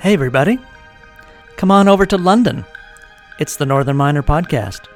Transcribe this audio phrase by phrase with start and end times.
[0.00, 0.58] Hey, everybody.
[1.56, 2.64] Come on over to London.
[3.38, 4.88] It's the Northern Miner Podcast.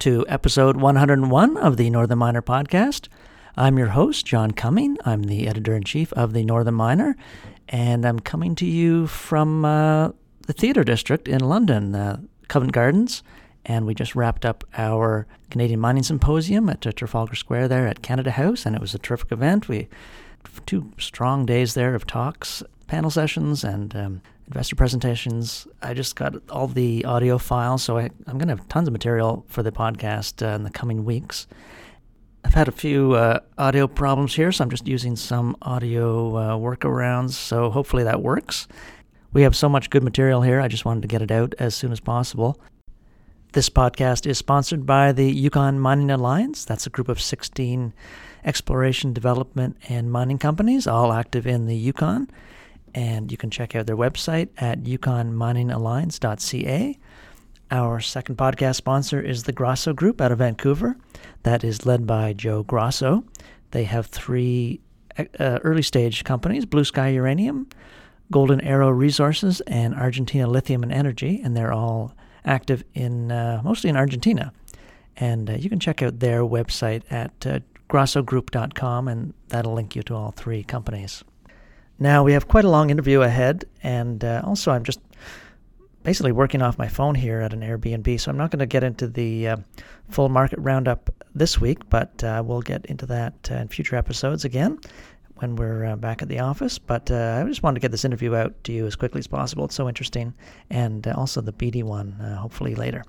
[0.00, 3.08] To episode 101 of the Northern Miner podcast.
[3.54, 4.96] I'm your host, John Cumming.
[5.04, 7.16] I'm the editor in chief of the Northern Miner,
[7.68, 10.12] and I'm coming to you from uh,
[10.46, 12.18] the Theatre District in London, uh,
[12.48, 13.22] Covent Gardens.
[13.66, 18.30] And we just wrapped up our Canadian Mining Symposium at Trafalgar Square there at Canada
[18.30, 19.68] House, and it was a terrific event.
[19.68, 19.88] We
[20.64, 25.68] two strong days there of talks, panel sessions, and um, investor presentations.
[25.80, 28.92] I just got all the audio files, so I, am going to have tons of
[28.92, 31.46] material for the podcast uh, in the coming weeks.
[32.44, 36.56] I've had a few uh, audio problems here, so I'm just using some audio uh,
[36.56, 38.66] workarounds, so hopefully that works.
[39.32, 41.76] We have so much good material here, I just wanted to get it out as
[41.76, 42.60] soon as possible.
[43.52, 46.64] This podcast is sponsored by the Yukon Mining Alliance.
[46.64, 47.92] That's a group of 16
[48.44, 52.28] exploration, development, and mining companies, all active in the Yukon
[52.94, 56.98] and you can check out their website at yukonminingalliance.ca.
[57.72, 60.96] Our second podcast sponsor is the Grosso Group out of Vancouver.
[61.44, 63.24] That is led by Joe Grosso.
[63.70, 64.80] They have three
[65.18, 67.68] uh, early stage companies Blue Sky Uranium,
[68.32, 73.90] Golden Arrow Resources, and Argentina Lithium and Energy, and they're all active in uh, mostly
[73.90, 74.52] in Argentina.
[75.16, 80.02] And uh, you can check out their website at uh, grossogroup.com, and that'll link you
[80.04, 81.22] to all three companies.
[82.02, 85.00] Now, we have quite a long interview ahead, and uh, also I'm just
[86.02, 88.82] basically working off my phone here at an Airbnb, so I'm not going to get
[88.82, 89.56] into the uh,
[90.08, 94.46] full market roundup this week, but uh, we'll get into that uh, in future episodes
[94.46, 94.78] again
[95.36, 96.78] when we're uh, back at the office.
[96.78, 99.26] But uh, I just wanted to get this interview out to you as quickly as
[99.26, 99.66] possible.
[99.66, 100.32] It's so interesting,
[100.70, 103.04] and also the BD one, hopefully later.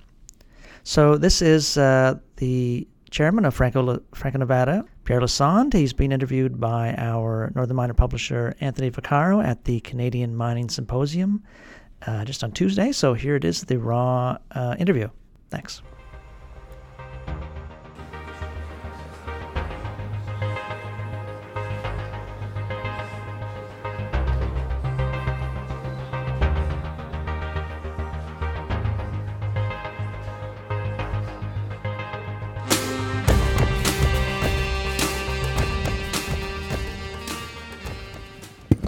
[0.84, 5.74] So, this is the chairman of Franco, Franco Nevada, Pierre Lassonde.
[5.74, 11.44] He's been interviewed by our Northern Miner publisher, Anthony Vaccaro, at the Canadian Mining Symposium
[12.08, 12.92] uh, just on Tuesday.
[12.92, 15.10] So here it is, the raw uh, interview.
[15.50, 15.82] Thanks.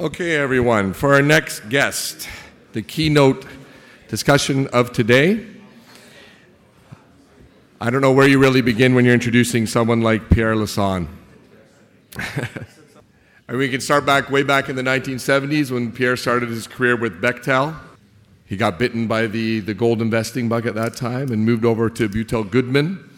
[0.04, 2.28] Okay, everyone, for our next guest,
[2.74, 3.46] the keynote
[4.10, 5.46] discussion of today.
[7.80, 11.08] I don't know where you really begin when you're introducing someone like Pierre Lassonde.
[13.48, 16.98] and we can start back way back in the 1970s when Pierre started his career
[16.98, 17.74] with Bechtel.
[18.46, 21.90] He got bitten by the, the gold investing bug at that time and moved over
[21.90, 23.10] to Beutel Goodman.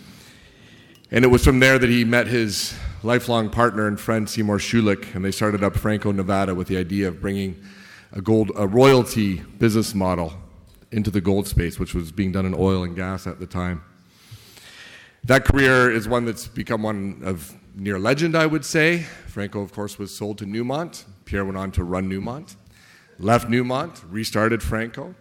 [1.09, 5.13] And it was from there that he met his lifelong partner and friend Seymour Schulich,
[5.15, 7.61] and they started up Franco Nevada with the idea of bringing
[8.11, 10.33] a gold a royalty business model
[10.91, 13.83] into the gold space, which was being done in oil and gas at the time.
[15.23, 18.99] That career is one that's become one of near legend, I would say.
[19.27, 21.03] Franco, of course, was sold to Newmont.
[21.25, 22.55] Pierre went on to run Newmont,
[23.19, 25.15] left Newmont, restarted Franco,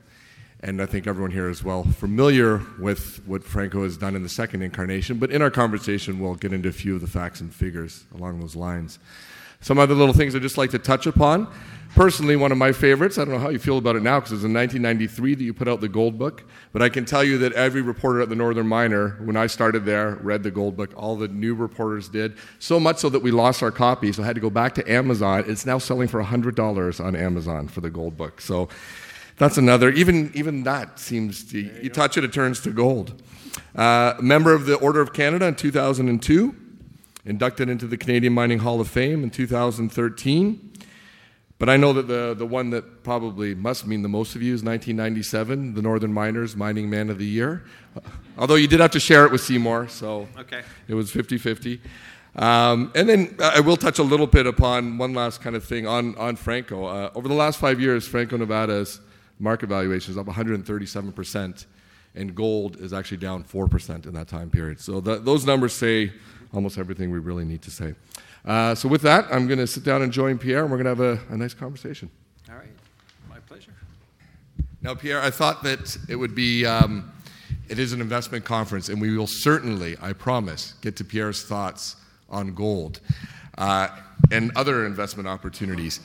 [0.65, 4.31] and I think everyone here is well familiar with what Franco has done in the
[4.31, 5.19] second incarnation.
[5.19, 8.41] But in our conversation, we'll get into a few of the facts and figures along
[8.41, 8.99] those lines.
[9.61, 11.53] Some other little things I'd just like to touch upon.
[11.95, 14.33] Personally, one of my favorites, I don't know how you feel about it now because
[14.33, 17.23] it was in 1993 that you put out the Gold Book, but I can tell
[17.23, 20.77] you that every reporter at the Northern Miner, when I started there, read the Gold
[20.77, 20.91] Book.
[20.97, 22.37] All the new reporters did.
[22.59, 24.91] So much so that we lost our copy, so I had to go back to
[24.91, 25.45] Amazon.
[25.47, 28.41] It's now selling for $100 on Amazon for the Gold Book.
[28.41, 28.71] So
[29.37, 29.91] that's another.
[29.91, 33.21] Even even that seems to, you, you touch it, it turns to gold.
[33.75, 36.55] Uh, member of the Order of Canada in 2002,
[37.25, 40.73] inducted into the Canadian Mining Hall of Fame in 2013.
[41.59, 44.53] But I know that the, the one that probably must mean the most of you
[44.55, 47.65] is 1997, the Northern Miners Mining Man of the Year.
[48.37, 50.63] Although you did have to share it with Seymour, so okay.
[50.89, 51.81] it was 50 50.
[52.37, 55.87] Um, and then I will touch a little bit upon one last kind of thing
[55.87, 56.85] on, on Franco.
[56.87, 59.01] Uh, over the last five years, Franco Nevada's
[59.45, 61.67] market valuation is up 137%,
[62.17, 64.81] and gold is actually down 4% in that time period.
[64.81, 66.13] So those numbers say
[66.53, 67.95] almost everything we really need to say.
[68.45, 70.97] Uh, so with that, I'm going to sit down and join Pierre, and we're going
[70.97, 72.11] to have a, a nice conversation.
[72.51, 72.69] All right.
[73.29, 73.73] My pleasure.
[74.83, 77.13] Now, Pierre, I thought that it would be, um,
[77.69, 81.97] it is an investment conference, and we will certainly, I promise, get to Pierre's thoughts
[82.29, 83.01] on gold
[83.59, 83.89] uh,
[84.31, 86.01] and other investment opportunities.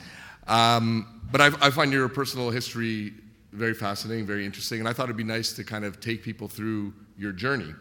[0.46, 3.12] Um, but I, I find your personal history
[3.52, 6.48] very fascinating, very interesting, and I thought it'd be nice to kind of take people
[6.48, 7.74] through your journey.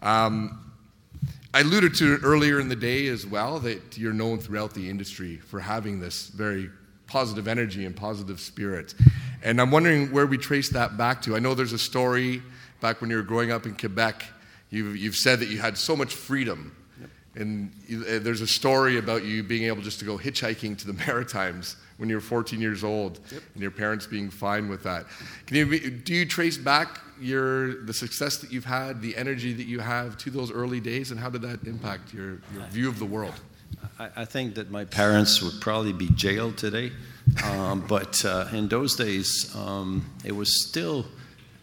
[0.00, 0.72] Um,
[1.52, 4.88] I alluded to it earlier in the day as well that you're known throughout the
[4.88, 6.70] industry for having this very
[7.06, 8.94] positive energy and positive spirit.
[9.42, 11.34] And I'm wondering where we trace that back to.
[11.34, 12.40] I know there's a story
[12.80, 14.24] back when you were growing up in Quebec.
[14.70, 16.74] You've, you've said that you had so much freedom.
[17.34, 17.42] Yep.
[17.42, 20.92] And uh, there's a story about you being able just to go hitchhiking to the
[21.06, 23.42] Maritimes when you were 14 years old yep.
[23.54, 25.06] and your parents being fine with that.
[25.46, 29.66] Can you, do you trace back your, the success that you've had, the energy that
[29.66, 32.98] you have to those early days, and how did that impact your, your view of
[32.98, 33.34] the world?
[33.98, 36.92] I, I, think that my parents would probably be jailed today,
[37.44, 41.04] um, but uh, in those days, um, it was still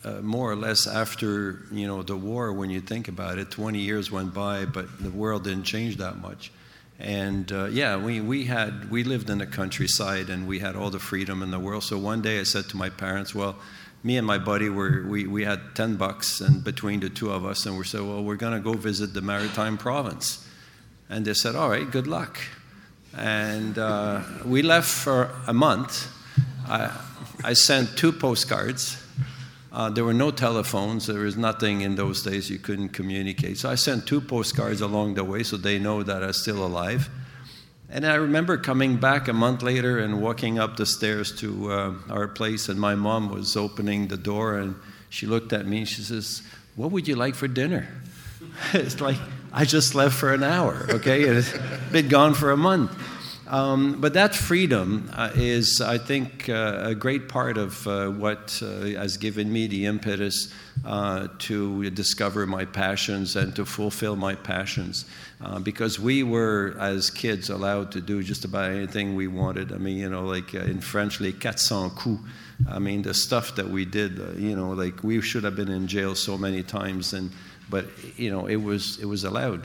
[0.07, 2.53] uh, more or less after you know the war.
[2.53, 6.17] When you think about it, 20 years went by, but the world didn't change that
[6.17, 6.51] much.
[6.99, 10.89] And uh, yeah, we, we had we lived in the countryside and we had all
[10.89, 11.83] the freedom in the world.
[11.83, 13.57] So one day I said to my parents, well
[14.03, 17.45] me and my buddy were we, we had 10 bucks and between the two of
[17.45, 20.47] us and we said well we're going to go visit the maritime province
[21.09, 22.39] and they said all right good luck
[23.17, 26.07] and uh, we left for a month
[26.67, 26.95] i,
[27.43, 29.03] I sent two postcards
[29.71, 33.69] uh, there were no telephones there was nothing in those days you couldn't communicate so
[33.69, 37.09] i sent two postcards along the way so they know that i'm still alive
[37.89, 41.93] and I remember coming back a month later and walking up the stairs to uh,
[42.09, 44.75] our place, and my mom was opening the door, and
[45.09, 46.41] she looked at me and she says,
[46.75, 47.87] What would you like for dinner?
[48.73, 49.17] it's like,
[49.53, 51.23] I just left for an hour, okay?
[51.29, 51.53] It's
[51.91, 52.91] been gone for a month.
[53.47, 58.61] Um, but that freedom uh, is, I think, uh, a great part of uh, what
[58.61, 60.53] uh, has given me the impetus
[60.85, 65.05] uh, to discover my passions and to fulfill my passions.
[65.39, 69.71] Uh, because we were, as kids, allowed to do just about anything we wanted.
[69.71, 72.23] I mean, you know, like in French, les 400 coups.
[72.69, 75.87] I mean, the stuff that we did, you know, like we should have been in
[75.87, 77.31] jail so many times, and
[77.69, 77.85] but
[78.17, 79.63] you know, it was it was allowed.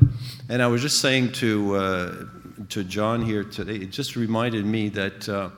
[0.50, 2.28] And I was just saying to
[2.70, 5.50] to John here today, it just reminded me that uh,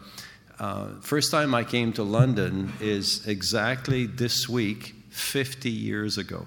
[0.59, 6.47] uh, first time I came to London is exactly this week, 50 years ago.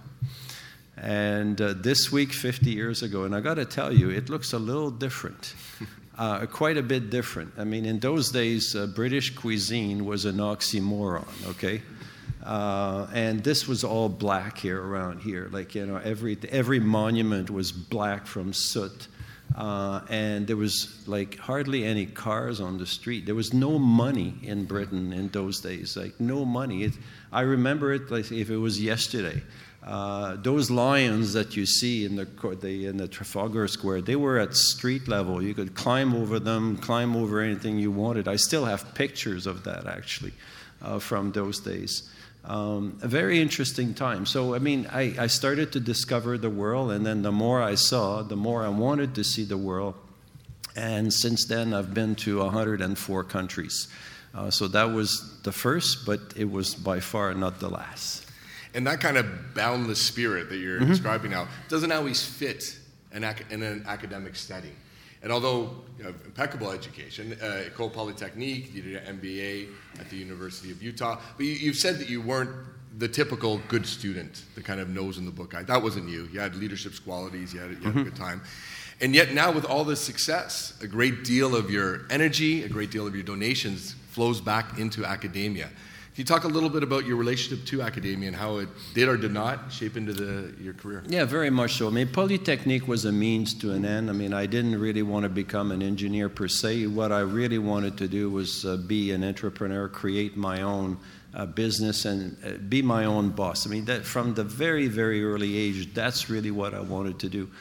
[0.96, 4.54] And uh, this week, 50 years ago, and I got to tell you, it looks
[4.54, 5.54] a little different.
[6.18, 7.54] Uh, quite a bit different.
[7.60, 11.84] I mean, in those days, uh, British cuisine was an oxymoron, okay?
[12.44, 15.48] Uh, and this was all black here around here.
[15.52, 19.08] Like, you know, every, every monument was black from soot.
[19.58, 23.26] Uh, and there was like hardly any cars on the street.
[23.26, 26.84] There was no money in Britain in those days, like no money.
[26.84, 26.94] It,
[27.32, 29.42] I remember it like if it was yesterday.
[29.84, 32.26] Uh, those lions that you see in the,
[32.62, 35.42] the, in the Trafalgar Square, they were at street level.
[35.42, 38.28] You could climb over them, climb over anything you wanted.
[38.28, 40.34] I still have pictures of that actually
[40.84, 42.12] uh, from those days.
[42.48, 44.26] Um, a very interesting time.
[44.26, 47.76] So, I mean, I, I started to discover the world, and then the more I
[47.76, 49.96] saw, the more I wanted to see the world.
[50.74, 53.90] And since then, I've been to 104 countries.
[54.34, 58.26] Uh, so that was the first, but it was by far not the last.
[58.74, 60.90] And that kind of boundless spirit that you're mm-hmm.
[60.90, 62.78] describing now doesn't always fit
[63.12, 64.76] in, ac- in an academic setting.
[65.28, 69.68] And although you know, impeccable education, uh, Ecole Polytechnique, you did an MBA
[70.00, 72.50] at the University of Utah, but you, have said that you weren't
[72.98, 75.64] the typical good student, the kind of nose in the book guy.
[75.64, 76.30] That wasn't you.
[76.32, 78.00] You had leadership qualities, you had, you had mm-hmm.
[78.00, 78.42] a good time.
[79.02, 82.90] And yet now with all this success, a great deal of your energy, a great
[82.90, 85.70] deal of your donations flows back into academia.
[86.18, 89.08] Can you talk a little bit about your relationship to academia and how it did
[89.08, 91.04] or did not shape into the, your career?
[91.08, 91.86] Yeah, very much so.
[91.86, 94.10] I mean, Polytechnique was a means to an end.
[94.10, 96.88] I mean, I didn't really want to become an engineer per se.
[96.88, 100.98] What I really wanted to do was uh, be an entrepreneur, create my own
[101.36, 103.68] uh, business, and uh, be my own boss.
[103.68, 107.30] I mean, that from the very, very early age, that's really what I wanted to
[107.30, 107.52] do.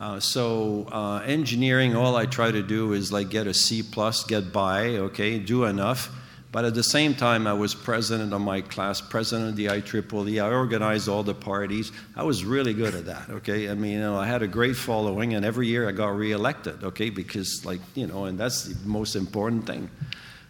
[0.00, 4.24] Uh, so uh, engineering, all I try to do is like get a C plus,
[4.24, 6.10] get by, okay, do enough
[6.56, 10.42] but at the same time, I was president of my class, president of the IEEE.
[10.42, 11.92] I organized all the parties.
[12.16, 13.68] I was really good at that, okay?
[13.68, 16.82] I mean, you know, I had a great following, and every year I got reelected,
[16.82, 17.10] okay?
[17.10, 19.90] Because, like, you know, and that's the most important thing.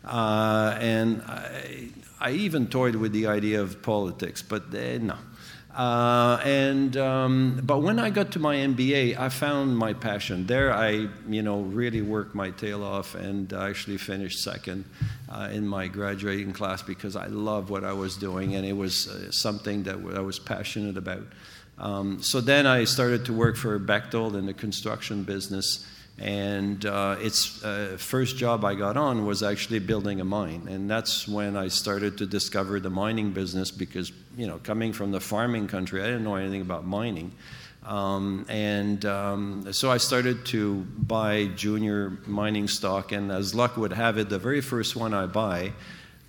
[0.05, 1.89] Uh, and I,
[2.21, 5.17] I, even toyed with the idea of politics, but uh, no.
[5.77, 10.47] Uh, and um, but when I got to my MBA, I found my passion.
[10.47, 14.87] There, I you know really worked my tail off, and actually finished second
[15.29, 19.07] uh, in my graduating class because I loved what I was doing, and it was
[19.07, 21.27] uh, something that I was passionate about.
[21.79, 25.87] Um, so then I started to work for Bechtel in the construction business.
[26.19, 30.67] And uh, its uh, first job I got on was actually building a mine.
[30.69, 35.13] And that's when I started to discover the mining business because, you know, coming from
[35.13, 37.33] the farming country, I didn't know anything about mining.
[37.85, 43.13] Um, and um, so I started to buy junior mining stock.
[43.13, 45.73] And as luck would have it, the very first one I buy,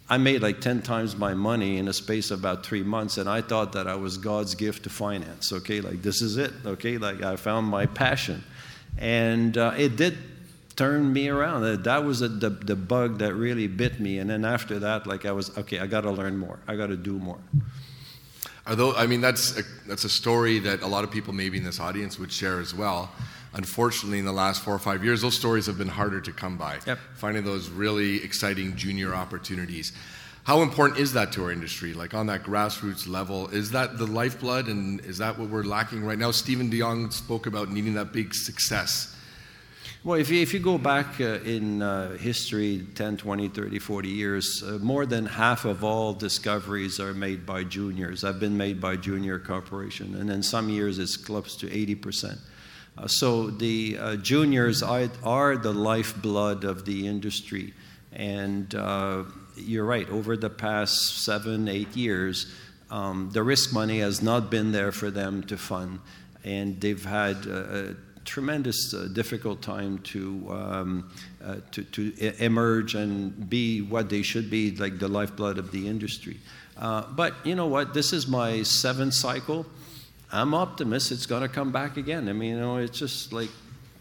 [0.09, 3.27] I made like 10 times my money in a space of about three months, and
[3.29, 5.51] I thought that I was God's gift to finance.
[5.51, 6.53] Okay, like this is it.
[6.65, 8.41] Okay, like I found my passion.
[8.97, 10.17] And uh, it did
[10.75, 11.83] turn me around.
[11.83, 14.19] That was a, the, the bug that really bit me.
[14.19, 16.59] And then after that, like I was, okay, I got to learn more.
[16.67, 17.39] I got to do more.
[18.67, 21.63] Although, I mean, that's a, that's a story that a lot of people maybe in
[21.63, 23.11] this audience would share as well.
[23.53, 26.57] Unfortunately, in the last four or five years, those stories have been harder to come
[26.57, 26.79] by.
[26.85, 26.99] Yep.
[27.15, 29.93] Finding those really exciting junior opportunities.
[30.47, 31.93] How important is that to our industry?
[31.93, 36.05] Like on that grassroots level, is that the lifeblood and is that what we're lacking
[36.05, 36.31] right now?
[36.31, 39.13] Stephen DeJong spoke about needing that big success.
[40.05, 44.07] Well, if you, if you go back uh, in uh, history 10, 20, 30, 40
[44.07, 48.79] years, uh, more than half of all discoveries are made by juniors, have been made
[48.79, 50.15] by junior corporation.
[50.15, 52.39] And in some years, it's close to 80%.
[52.97, 57.73] Uh, so the uh, juniors are, are, the lifeblood of the industry.
[58.13, 59.23] And uh,
[59.55, 62.51] you're right, over the past seven, eight years,
[62.89, 65.99] um, the risk money has not been there for them to fund.
[66.43, 67.95] And they've had a
[68.27, 71.09] tremendous uh, difficult time to, um,
[71.43, 75.87] uh, to, to emerge and be what they should be, like the lifeblood of the
[75.87, 76.39] industry.
[76.77, 77.93] Uh, but you know what?
[77.93, 79.65] This is my seventh cycle.
[80.31, 82.27] I'm optimist it's going to come back again.
[82.27, 83.49] I mean, you know, it's just like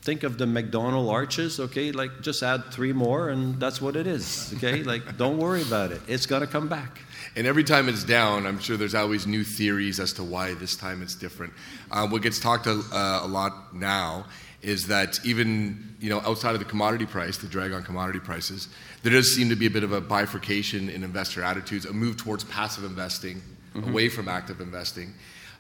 [0.03, 1.93] think of the McDonald arches, okay?
[1.93, 4.83] Like just add three more and that's what it is, okay?
[4.93, 6.01] like don't worry about it.
[6.07, 7.01] It's going to come back.
[7.35, 10.77] And every time it's down, I'm sure there's always new theories as to why this
[10.77, 11.53] time it's different.
[11.91, 14.27] Uh, what gets talked a, uh, a lot now
[14.63, 18.69] is that even you know outside of the commodity price, the drag on commodity prices,
[19.03, 22.17] there does seem to be a bit of a bifurcation in investor attitudes, a move
[22.17, 23.43] towards passive investing,
[23.75, 23.91] mm-hmm.
[23.91, 25.13] away from active investing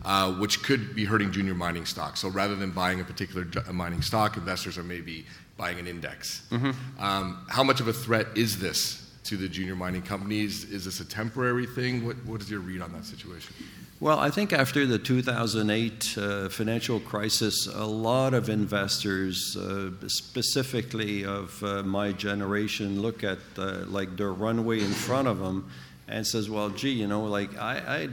[0.04, 2.20] uh, which could be hurting junior mining stocks.
[2.20, 5.26] So rather than buying a particular mining stock, investors are maybe
[5.56, 6.46] buying an index.
[6.50, 7.02] Mm-hmm.
[7.02, 10.64] Um, how much of a threat is this to the junior mining companies?
[10.64, 12.06] Is this a temporary thing?
[12.06, 13.54] What, what is your read on that situation?
[13.98, 21.24] Well, I think after the 2008 uh, financial crisis, a lot of investors, uh, specifically
[21.24, 25.70] of uh, my generation, look at uh, like their runway in front of them
[26.08, 28.08] and says, "Well, gee, you know, like I,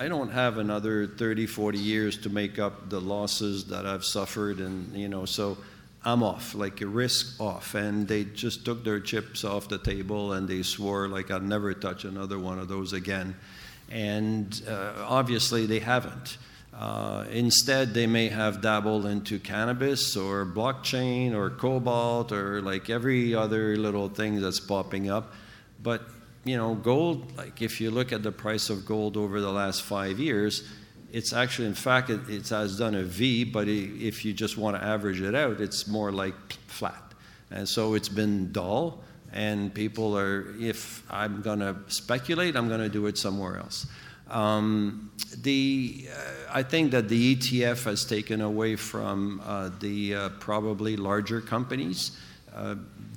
[0.00, 4.60] I don't have another 30, 40 years to make up the losses that I've suffered.
[4.60, 5.58] And, you know, so
[6.04, 7.74] I'm off, like a risk off.
[7.74, 11.74] And they just took their chips off the table and they swore, like, I'd never
[11.74, 13.34] touch another one of those again.
[13.90, 16.38] And uh, obviously, they haven't.
[16.72, 23.34] Uh, instead, they may have dabbled into cannabis or blockchain or cobalt or like every
[23.34, 25.32] other little thing that's popping up.
[25.82, 26.02] But
[26.48, 29.82] you know, gold, like if you look at the price of gold over the last
[29.82, 30.66] five years,
[31.12, 34.76] it's actually, in fact, it, it has done a V, but if you just want
[34.76, 36.34] to average it out, it's more like
[36.66, 37.02] flat.
[37.50, 39.02] And so it's been dull,
[39.32, 43.86] and people are, if I'm going to speculate, I'm going to do it somewhere else.
[44.30, 50.28] Um, the, uh, I think that the ETF has taken away from uh, the uh,
[50.40, 52.12] probably larger companies.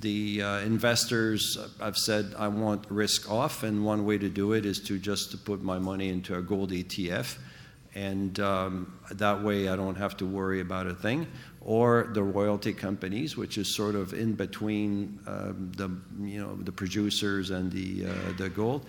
[0.02, 4.66] The uh, investors have said, I want risk off, and one way to do it
[4.66, 7.38] is to just to put my money into a gold ETF,
[7.94, 11.28] and um, that way I don't have to worry about a thing.
[11.60, 15.88] Or the royalty companies, which is sort of in between um, the
[16.20, 18.84] you know the producers and the uh, the gold.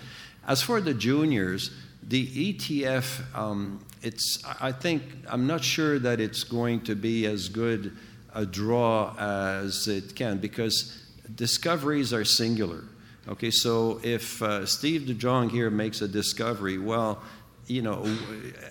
[0.48, 1.70] As for the juniors,
[2.02, 7.50] the ETF, um, it's I think I'm not sure that it's going to be as
[7.50, 7.96] good
[8.34, 11.03] a draw as it can because
[11.36, 12.84] discoveries are singular.
[13.28, 17.22] Okay, so if uh, Steve DeJong here makes a discovery, well,
[17.68, 18.06] you know,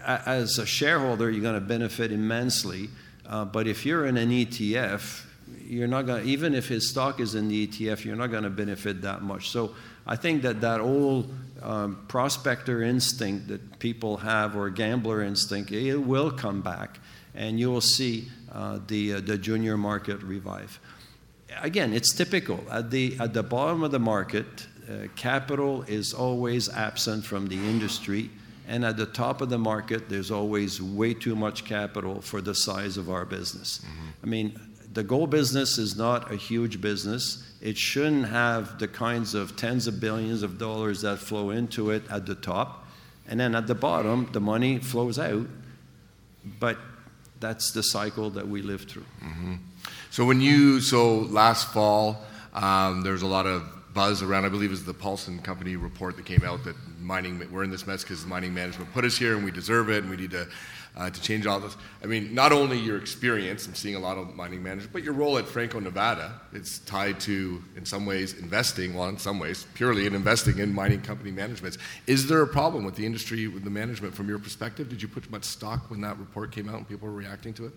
[0.05, 2.91] as a shareholder, you're going to benefit immensely.
[3.25, 5.25] Uh, but if you're in an ETF,
[5.65, 8.51] you're not going even if his stock is in the ETF, you're not going to
[8.51, 9.51] benefit that much.
[9.51, 9.75] So
[10.07, 15.97] I think that that old um, prospector instinct that people have or gambler instinct, it
[15.97, 16.99] will come back
[17.35, 20.79] and you will see uh, the, uh, the junior market revive
[21.61, 22.65] again, it's typical.
[22.71, 24.47] At the, at the bottom of the market,
[24.89, 28.31] uh, capital is always absent from the industry,
[28.69, 32.55] And at the top of the market, there's always way too much capital for the
[32.55, 33.81] size of our business.
[34.23, 34.59] I mean,
[34.93, 37.43] the gold business is not a huge business.
[37.61, 42.03] It shouldn't have the kinds of tens of billions of dollars that flow into it
[42.11, 42.87] at the top.
[43.27, 45.47] And then at the bottom, the money flows out.
[46.61, 46.79] But
[47.41, 49.07] that's the cycle that we live through.
[50.13, 54.45] So when you so last fall, um, there was a lot of buzz around.
[54.45, 57.71] I believe it was the Paulson Company report that came out that mining we're in
[57.71, 60.33] this mess because mining management put us here and we deserve it and we need
[60.33, 60.47] to
[60.99, 61.79] uh, to change all this.
[62.03, 65.15] I mean, not only your experience and seeing a lot of mining managers, but your
[65.15, 66.39] role at Franco Nevada.
[66.53, 68.93] It's tied to, in some ways, investing.
[68.93, 71.79] Well, in some ways, purely in investing in mining company managements.
[72.07, 74.91] Is there a problem with the industry with the management from your perspective?
[74.91, 77.65] Did you put much stock when that report came out and people were reacting to
[77.65, 77.73] it?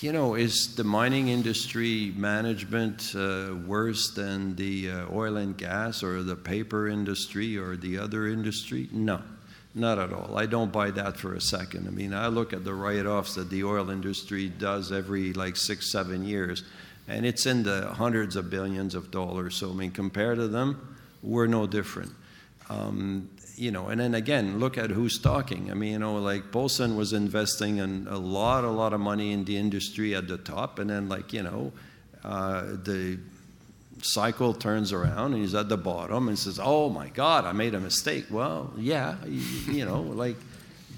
[0.00, 6.02] You know, is the mining industry management uh, worse than the uh, oil and gas
[6.02, 8.88] or the paper industry or the other industry?
[8.90, 9.22] No,
[9.74, 10.36] not at all.
[10.36, 11.86] I don't buy that for a second.
[11.86, 15.56] I mean, I look at the write offs that the oil industry does every like
[15.56, 16.64] six, seven years,
[17.06, 19.54] and it's in the hundreds of billions of dollars.
[19.54, 22.10] So, I mean, compared to them, we're no different.
[22.68, 25.70] Um, you know, and then again, look at who's talking.
[25.70, 29.32] I mean, you know, like Paulson was investing in a lot, a lot of money
[29.32, 31.72] in the industry at the top, and then like you know,
[32.24, 33.18] uh, the
[34.02, 37.74] cycle turns around and he's at the bottom and says, "Oh my God, I made
[37.74, 40.36] a mistake." Well, yeah, you, you know, like,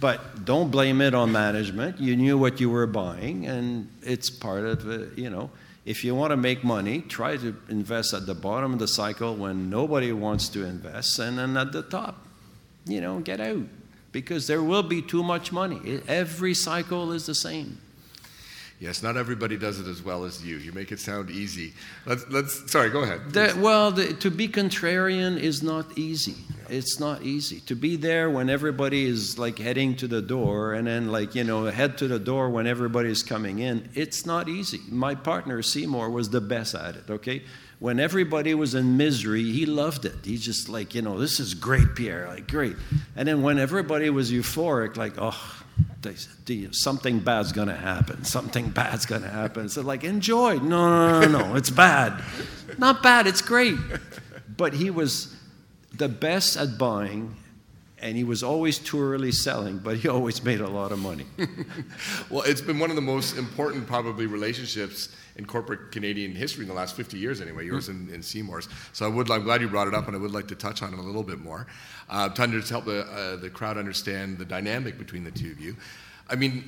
[0.00, 2.00] but don't blame it on management.
[2.00, 5.18] You knew what you were buying, and it's part of it.
[5.18, 5.50] You know,
[5.84, 9.36] if you want to make money, try to invest at the bottom of the cycle
[9.36, 12.25] when nobody wants to invest, and then at the top
[12.86, 13.64] you know, get out
[14.12, 16.00] because there will be too much money.
[16.08, 17.78] Every cycle is the same.
[18.78, 20.58] Yes, not everybody does it as well as you.
[20.58, 21.72] You make it sound easy.
[22.04, 23.32] Let's, let's sorry, go ahead.
[23.32, 26.36] The, well, the, to be contrarian is not easy.
[26.68, 27.60] It's not easy.
[27.60, 31.44] To be there when everybody is like heading to the door and then, like, you
[31.44, 34.80] know, head to the door when everybody is coming in, it's not easy.
[34.90, 37.44] My partner, Seymour, was the best at it, okay?
[37.78, 40.14] When everybody was in misery, he loved it.
[40.24, 42.76] He's just like, you know, this is great, Pierre, like, great.
[43.14, 45.62] And then when everybody was euphoric, like, oh,
[46.70, 48.24] something bad's going to happen.
[48.24, 49.68] Something bad's going to happen.
[49.68, 50.58] So, like, enjoy.
[50.58, 52.22] No, no, no, no, it's bad.
[52.78, 53.76] Not bad, it's great.
[54.56, 55.36] But he was
[55.92, 57.36] the best at buying
[57.98, 61.24] and he was always too early selling, but he always made a lot of money.
[62.30, 66.68] well, it's been one of the most important, probably, relationships in corporate Canadian history in
[66.68, 68.68] the last 50 years, anyway, yours and, and, Seymour's.
[68.92, 70.82] So I would, I'm glad you brought it up, and I would like to touch
[70.82, 71.66] on it a little bit more,
[72.08, 75.60] uh, to just help the, uh, the crowd understand the dynamic between the two of
[75.60, 75.76] you.
[76.28, 76.64] I mean,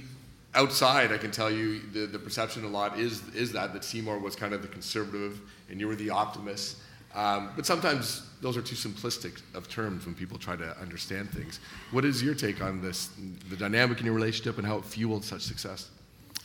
[0.55, 4.19] outside, I can tell you the, the perception a lot is, is that, that Seymour
[4.19, 6.79] was kind of the conservative and you were the optimist.
[7.15, 11.59] Um, but sometimes those are too simplistic of terms when people try to understand things.
[11.91, 13.11] What is your take on this,
[13.49, 15.89] the dynamic in your relationship and how it fueled such success?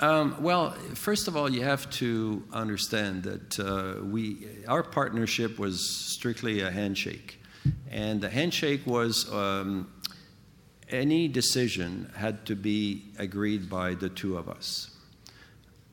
[0.03, 5.79] Um, well, first of all, you have to understand that uh, we, our partnership was
[6.13, 7.39] strictly a handshake.
[7.89, 9.89] And the handshake was um,
[10.89, 14.89] any decision had to be agreed by the two of us.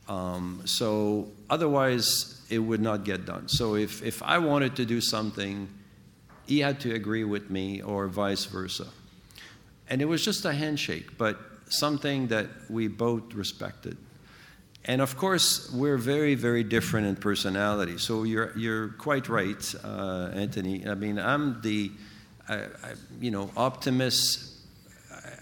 [0.09, 3.47] Um, so otherwise, it would not get done.
[3.47, 5.69] So if, if I wanted to do something,
[6.47, 8.89] he had to agree with me, or vice versa.
[9.89, 11.39] And it was just a handshake, but
[11.71, 13.97] something that we both respected.
[14.85, 17.99] And of course, we're very, very different in personality.
[17.99, 20.89] So you're, you're quite right, uh, Anthony.
[20.89, 21.93] I mean, I'm the,
[22.49, 22.69] I, I,
[23.21, 24.55] you know, optimist,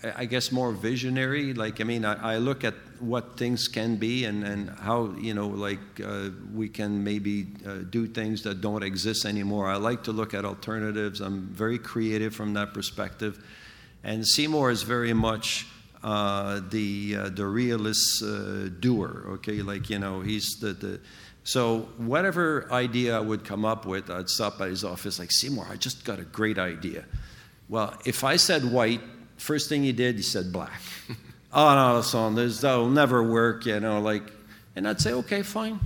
[0.02, 1.54] I, I, guess more visionary.
[1.54, 5.46] Like, I mean, I, look at what things can be and, and how, you know,
[5.46, 9.68] like uh, we can maybe uh, do things that don't exist anymore.
[9.68, 11.20] I like to look at alternatives.
[11.20, 13.44] I'm very creative from that perspective.
[14.02, 15.66] And Seymour is very much
[16.02, 19.24] uh, the uh, the realist uh, doer.
[19.34, 21.00] Okay, like you know, he's the the.
[21.44, 25.66] So whatever idea I would come up with, I'd stop at his office like Seymour.
[25.70, 27.06] I just got a great idea.
[27.70, 29.00] Well, if I said white,
[29.38, 30.80] first thing he did, he said black.
[31.52, 33.66] oh no, son, this that'll never work.
[33.66, 34.24] You know, like,
[34.76, 35.80] and I'd say okay, fine.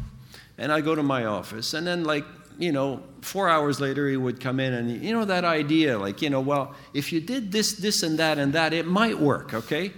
[0.58, 2.24] And I go to my office, and then like
[2.62, 6.22] you know, four hours later, he would come in and, you know, that idea, like,
[6.22, 9.52] you know, well, if you did this, this, and that, and that, it might work,
[9.52, 9.92] okay?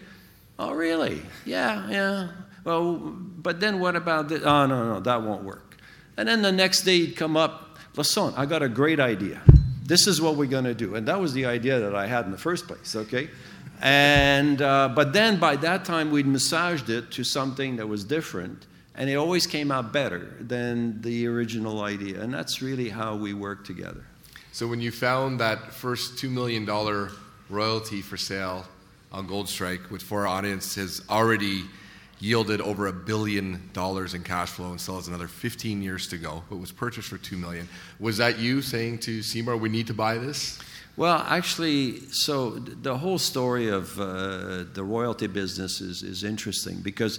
[0.59, 1.21] Oh, really?
[1.45, 2.29] Yeah, yeah.
[2.65, 4.43] Well, but then what about this?
[4.43, 5.77] Oh, no, no, that won't work.
[6.17, 9.43] And then the next day he'd come up, Lassonde, I got a great idea.
[9.83, 10.95] This is what we're going to do.
[10.95, 13.29] And that was the idea that I had in the first place, okay?
[13.83, 18.67] And, uh, but then by that time we'd massaged it to something that was different.
[18.95, 22.21] And it always came out better than the original idea.
[22.21, 24.05] And that's really how we work together.
[24.53, 26.65] So when you found that first $2 million
[27.51, 28.67] royalty for sale
[29.11, 31.65] on Goldstrike, which for our audience has already
[32.21, 36.17] yielded over a billion dollars in cash flow and still has another 15 years to
[36.17, 37.69] go, but was purchased for two million.
[38.01, 40.59] Was that you saying to Seymour, "We need to buy this"?
[40.97, 47.19] Well, actually, so the whole story of uh, the royalty business is, is interesting because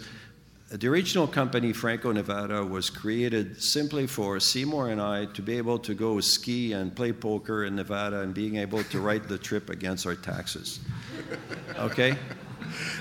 [0.80, 5.80] the original company, Franco Nevada, was created simply for Seymour and I to be able
[5.80, 9.70] to go ski and play poker in Nevada and being able to write the trip
[9.70, 10.80] against our taxes.
[11.78, 12.18] Okay?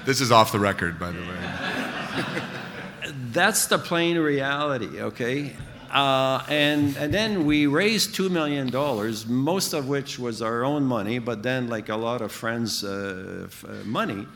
[0.05, 2.43] This is off the record, by the way.
[3.33, 5.57] That's the plain reality, okay?
[5.91, 8.71] Uh, and, and then we raised $2 million,
[9.29, 13.47] most of which was our own money, but then, like a lot of friends' uh,
[13.47, 14.27] f- uh, money.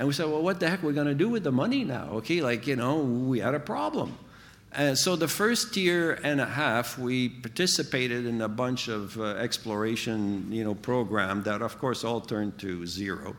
[0.00, 1.84] And we said, well, what the heck are we going to do with the money
[1.84, 2.08] now?
[2.12, 4.16] Okay, like, you know, we had a problem.
[4.72, 9.24] And so the first year and a half, we participated in a bunch of uh,
[9.34, 13.36] exploration, you know, program that, of course, all turned to zero.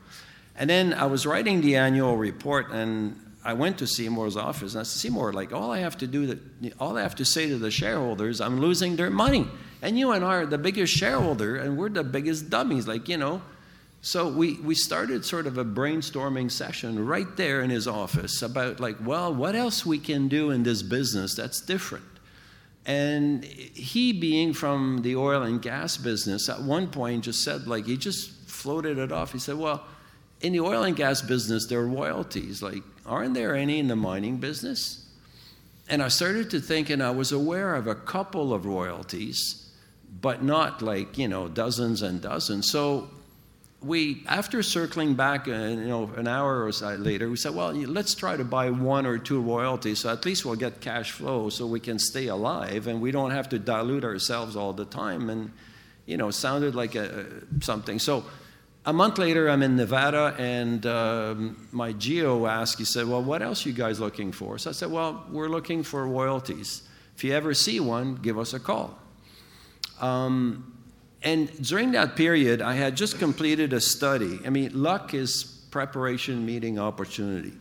[0.56, 4.82] And then I was writing the annual report, and I went to Seymour's office, and
[4.82, 6.40] I said, Seymour, like, all I have to do, that,
[6.80, 9.48] all I have to say to the shareholders, I'm losing their money.
[9.82, 12.88] And you and I are the biggest shareholder, and we're the biggest dummies.
[12.88, 13.42] Like, you know,
[14.02, 18.80] so we, we started sort of a brainstorming session right there in his office about
[18.80, 22.06] like, well, what else we can do in this business that's different.
[22.84, 27.86] And he being from the oil and gas business, at one point just said, like,
[27.86, 29.34] he just floated it off.
[29.34, 29.84] He said, well,
[30.42, 32.64] in the oil and gas business, there are royalties.
[32.64, 35.08] Like, aren't there any in the mining business?
[35.88, 39.70] And I started to think, and I was aware of a couple of royalties,
[40.20, 42.72] but not like, you know, dozens and dozens.
[42.72, 43.12] So
[43.82, 47.74] we, after circling back, uh, you know, an hour or so later, we said, well,
[47.74, 51.50] let's try to buy one or two royalties, so at least we'll get cash flow,
[51.50, 55.30] so we can stay alive, and we don't have to dilute ourselves all the time.
[55.30, 55.52] And
[56.06, 57.26] you know, sounded like a,
[57.62, 58.00] something.
[58.00, 58.26] So
[58.86, 63.42] a month later, I'm in Nevada, and um, my geo asked, he said, well, what
[63.42, 64.58] else are you guys looking for?
[64.58, 66.84] So I said, well, we're looking for royalties.
[67.16, 68.98] If you ever see one, give us a call.
[70.00, 70.71] Um,
[71.24, 74.40] and during that period, I had just completed a study.
[74.46, 77.54] I mean, luck is preparation meeting opportunity.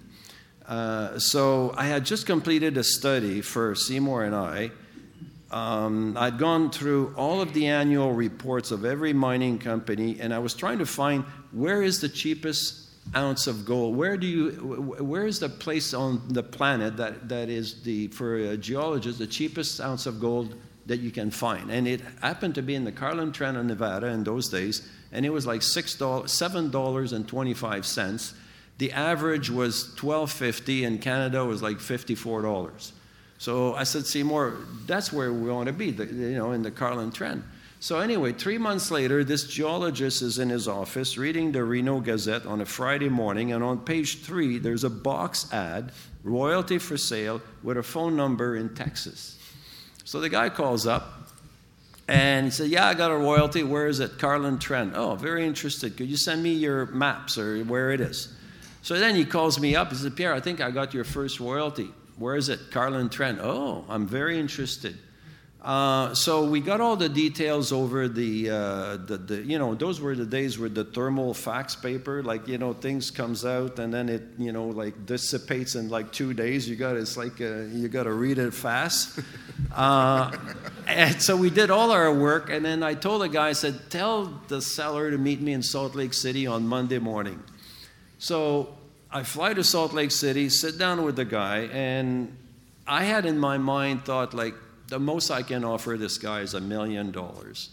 [0.66, 4.70] Uh, so I had just completed a study for Seymour and I.
[5.51, 10.38] Um, I'd gone through all of the annual reports of every mining company, and I
[10.38, 13.96] was trying to find where is the cheapest ounce of gold.
[13.96, 14.51] Where do you?
[15.01, 19.27] Where is the place on the planet that, that is the for a geologist the
[19.27, 20.55] cheapest ounce of gold
[20.90, 21.70] that you can find.
[21.70, 25.24] And it happened to be in the Carlin Trend of Nevada in those days, and
[25.24, 28.35] it was like six dollars, seven dollars and twenty-five cents.
[28.79, 32.92] The average was twelve fifty, and Canada was like fifty-four dollars.
[33.38, 36.70] So I said, Seymour, that's where we want to be, the, you know, in the
[36.70, 37.42] Carlin Trend.
[37.79, 42.44] So anyway, three months later, this geologist is in his office reading the Reno Gazette
[42.44, 47.40] on a Friday morning, and on page three, there's a box ad, royalty for sale,
[47.62, 49.39] with a phone number in Texas.
[50.05, 51.21] So the guy calls up
[52.09, 53.63] and he said, Yeah, I got a royalty.
[53.63, 54.19] Where is it?
[54.19, 54.93] Carlin Trend.
[54.97, 55.97] Oh, very interested.
[55.97, 58.35] Could you send me your maps or where it is?
[58.83, 59.91] So then he calls me up.
[59.91, 61.91] He said, Pierre, I think I got your first royalty.
[62.17, 62.59] Where is it?
[62.71, 63.39] Carlin Trend.
[63.41, 64.99] Oh, I'm very interested.
[65.62, 70.01] Uh, so we got all the details over the, uh, the, the, you know, those
[70.01, 73.92] were the days where the thermal fax paper, like, you know, things comes out and
[73.92, 76.66] then it, you know, like dissipates in like two days.
[76.66, 79.18] You got, it's like, uh, you got to read it fast.
[79.73, 80.37] Uh,
[80.88, 82.51] and so we did all our work.
[82.51, 85.62] And then I told the guy, I said, tell the seller to meet me in
[85.62, 87.40] Salt Lake City on Monday morning.
[88.18, 88.75] So
[89.12, 92.37] I fly to Salt Lake City, sit down with the guy, and
[92.85, 94.55] I had in my mind thought, like,
[94.90, 97.70] the most I can offer this guy is a million dollars.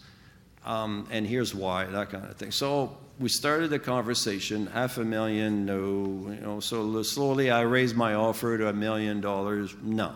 [0.63, 2.51] Um, and here's why, that kind of thing.
[2.51, 6.31] So we started the conversation, half a million, no.
[6.31, 10.15] You know, so slowly I raised my offer to a million dollars, no.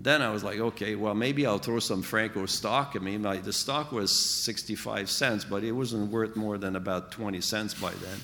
[0.00, 3.18] Then I was like, okay, well, maybe I'll throw some Franco stock at me.
[3.18, 7.74] My, the stock was 65 cents, but it wasn't worth more than about 20 cents
[7.74, 8.20] by then.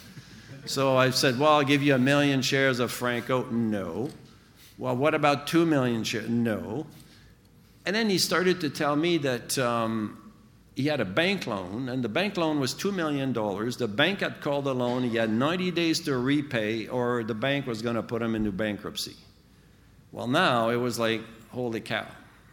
[0.67, 3.45] So I said, well, I'll give you a million shares of Franco.
[3.47, 4.11] No.
[4.79, 6.29] Well, what about two million shares?
[6.29, 6.87] No.
[7.87, 10.33] And then he started to tell me that um,
[10.75, 13.33] he had a bank loan, and the bank loan was $2 million.
[13.33, 17.67] The bank had called the loan, he had 90 days to repay, or the bank
[17.67, 19.17] was going to put him into bankruptcy.
[20.13, 22.07] Well, now it was like, holy cow.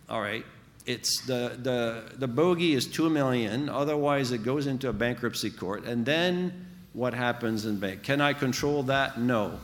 [0.10, 0.46] All right.
[0.86, 5.86] It's the, the, the bogey is 2 million, otherwise it goes into a bankruptcy court.
[5.86, 8.04] And then what happens in bank?
[8.04, 9.20] Can I control that?
[9.20, 9.60] No.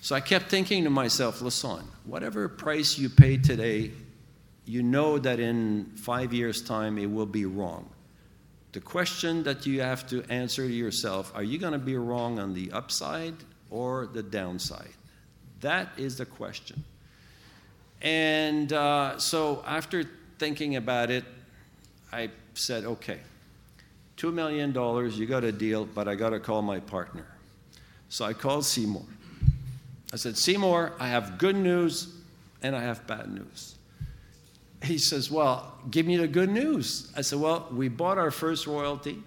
[0.00, 3.92] So I kept thinking to myself, listen, whatever price you pay today
[4.66, 7.88] you know that in five years' time it will be wrong.
[8.72, 12.38] The question that you have to answer to yourself are you going to be wrong
[12.38, 13.34] on the upside
[13.70, 14.90] or the downside?
[15.60, 16.84] That is the question.
[18.02, 20.04] And uh, so after
[20.38, 21.24] thinking about it,
[22.12, 23.20] I said, okay,
[24.18, 24.74] $2 million,
[25.12, 27.26] you got a deal, but I got to call my partner.
[28.08, 29.04] So I called Seymour.
[30.12, 32.14] I said, Seymour, I have good news
[32.62, 33.74] and I have bad news.
[34.84, 37.12] He says, Well, give me the good news.
[37.16, 39.22] I said, Well, we bought our first royalty.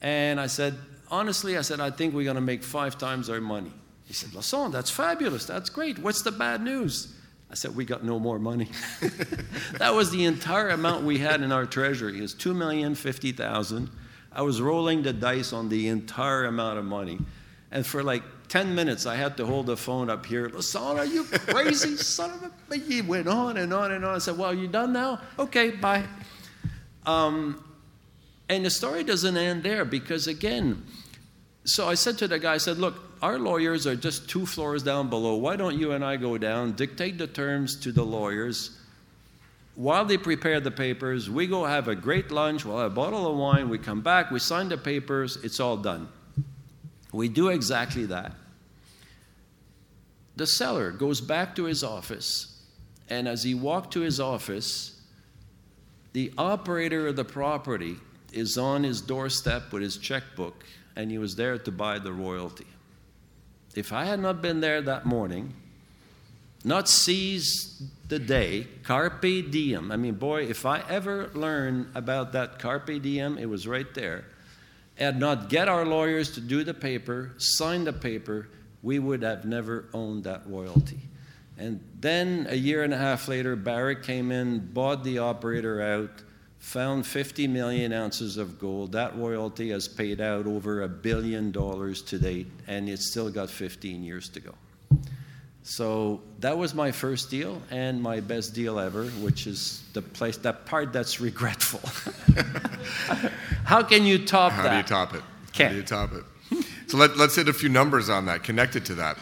[0.00, 0.76] And I said,
[1.10, 3.72] Honestly, I said, I think we're going to make five times our money.
[4.06, 5.46] He said, Lassonde, that's fabulous.
[5.46, 5.98] That's great.
[5.98, 7.14] What's the bad news?
[7.50, 8.68] I said, We got no more money.
[9.78, 12.18] that was the entire amount we had in our treasury.
[12.18, 13.90] It was 2,050,000.
[14.34, 17.18] I was rolling the dice on the entire amount of money.
[17.70, 20.50] And for like 10 minutes, I had to hold the phone up here.
[20.50, 22.76] Lassonde, are you crazy, son of a.
[22.76, 24.16] He went on and on and on.
[24.16, 25.22] I said, Well, you done now?
[25.38, 26.04] Okay, bye.
[27.06, 27.64] Um,
[28.50, 30.84] and the story doesn't end there because, again,
[31.64, 34.82] so I said to the guy, I said, Look, our lawyers are just two floors
[34.82, 35.36] down below.
[35.36, 38.78] Why don't you and I go down, dictate the terms to the lawyers?
[39.76, 43.26] While they prepare the papers, we go have a great lunch, we'll have a bottle
[43.26, 46.06] of wine, we come back, we sign the papers, it's all done.
[47.14, 48.32] We do exactly that.
[50.36, 52.62] The seller goes back to his office,
[53.08, 55.00] and as he walked to his office,
[56.12, 57.96] the operator of the property
[58.32, 60.64] is on his doorstep with his checkbook,
[60.96, 62.66] and he was there to buy the royalty.
[63.74, 65.54] If I had not been there that morning,
[66.64, 69.90] not seize the day, carpe diem.
[69.90, 74.24] I mean, boy, if I ever learned about that carpe diem, it was right there.
[74.96, 78.48] Had not get our lawyers to do the paper, sign the paper,
[78.82, 80.98] we would have never owned that royalty.
[81.58, 86.10] And then a year and a half later, Barrick came in, bought the operator out,
[86.58, 88.92] found 50 million ounces of gold.
[88.92, 93.50] That royalty has paid out over a billion dollars to date, and it's still got
[93.50, 94.54] 15 years to go.
[95.64, 100.36] So that was my first deal and my best deal ever, which is the place,
[100.38, 101.80] that part that's regretful.
[103.64, 104.70] How can you top How that?
[104.70, 105.22] do you top it?
[105.52, 105.68] Can't.
[105.68, 106.24] How do you top it?
[106.92, 109.16] So let, let's hit a few numbers on that connected to that.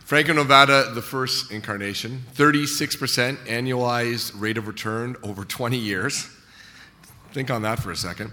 [0.00, 6.28] Franco Nevada, the first incarnation, 36% annualized rate of return over 20 years.
[7.32, 8.32] Think on that for a second.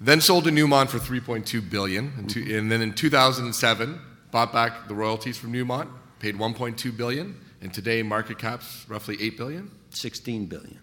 [0.00, 4.86] Then sold to Newmont for 3.2 billion, and, two, and then in 2007 bought back
[4.86, 5.88] the royalties from Newmont,
[6.20, 9.68] paid 1.2 billion, and today market cap's roughly 8 billion.
[9.90, 10.78] 16 billion.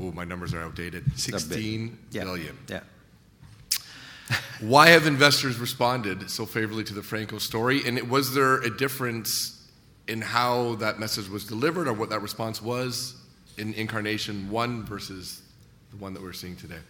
[0.00, 1.02] Oh, my numbers are outdated.
[1.02, 1.18] A bit.
[1.18, 2.24] 16 Yeah.
[2.66, 2.80] Yeah.
[4.60, 7.80] Why have investors responded so favorably to the Franco story?
[7.86, 9.66] And was there a difference
[10.06, 13.14] in how that message was delivered or what that response was
[13.56, 15.40] in Incarnation 1 versus
[15.92, 16.80] the one that we're seeing today?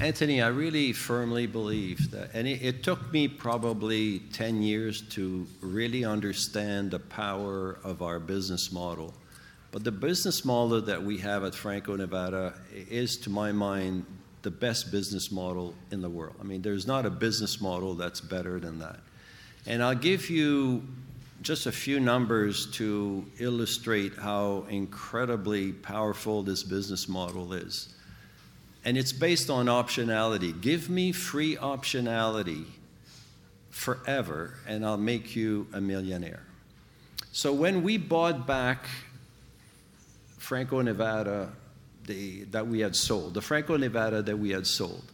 [0.00, 5.48] Anthony, I really firmly believe that, and it, it took me probably 10 years to
[5.60, 9.12] really understand the power of our business model.
[9.72, 14.06] But the business model that we have at Franco Nevada is, to my mind,
[14.42, 16.36] the best business model in the world.
[16.40, 19.00] I mean, there's not a business model that's better than that.
[19.66, 20.82] And I'll give you
[21.42, 27.94] just a few numbers to illustrate how incredibly powerful this business model is.
[28.84, 30.58] And it's based on optionality.
[30.60, 32.64] Give me free optionality
[33.70, 36.42] forever, and I'll make you a millionaire.
[37.32, 38.86] So when we bought back
[40.38, 41.52] Franco Nevada
[42.08, 45.04] the, that we had sold, the Franco Nevada that we had sold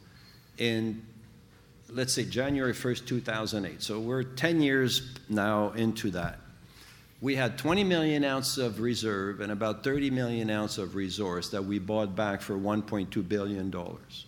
[0.56, 1.02] in,
[1.90, 3.82] let's say, January 1st, 2008.
[3.82, 6.38] So we're 10 years now into that.
[7.20, 11.64] We had 20 million ounces of reserve and about 30 million ounces of resource that
[11.64, 14.26] we bought back for 1.2 billion dollars.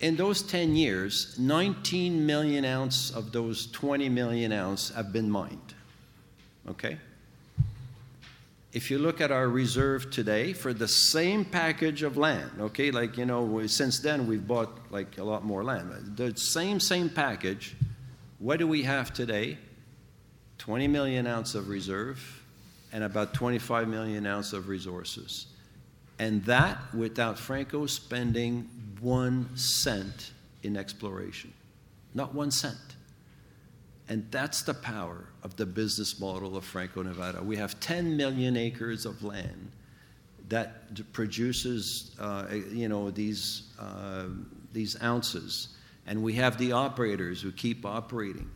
[0.00, 5.74] In those 10 years, 19 million ounces of those 20 million ounces have been mined.
[6.68, 6.98] Okay?
[8.76, 13.16] If you look at our reserve today for the same package of land, okay, like,
[13.16, 16.14] you know, since then we've bought like a lot more land.
[16.14, 17.74] The same, same package,
[18.38, 19.56] what do we have today?
[20.58, 22.42] 20 million ounce of reserve
[22.92, 25.46] and about 25 million ounce of resources.
[26.18, 28.68] And that without Franco spending
[29.00, 31.50] one cent in exploration.
[32.12, 32.76] Not one cent.
[34.08, 37.42] And that's the power of the business model of Franco Nevada.
[37.42, 39.72] We have 10 million acres of land
[40.48, 44.26] that produces, uh, you know, these, uh,
[44.72, 45.68] these ounces.
[46.06, 48.48] And we have the operators who keep operating.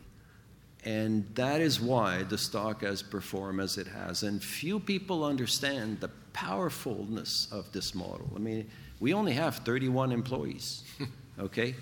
[0.85, 4.23] And that is why the stock has performed as it has.
[4.23, 8.31] And few people understand the powerfulness of this model.
[8.35, 10.83] I mean, we only have 31 employees,
[11.39, 11.75] okay?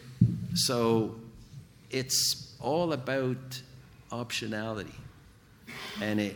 [0.53, 1.15] So
[1.89, 3.61] it's all about
[4.11, 4.93] optionality.
[6.01, 6.35] And it,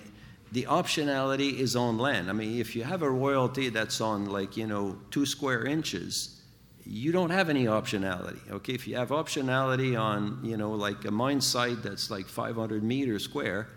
[0.52, 2.30] the optionality is on land.
[2.30, 6.42] I mean, if you have a royalty that's on like, you know, two square inches,
[6.86, 8.39] you don't have any optionality.
[8.52, 12.84] Okay, if you have optionality on, you know, like a mine site that's like 500
[12.84, 13.68] meters square,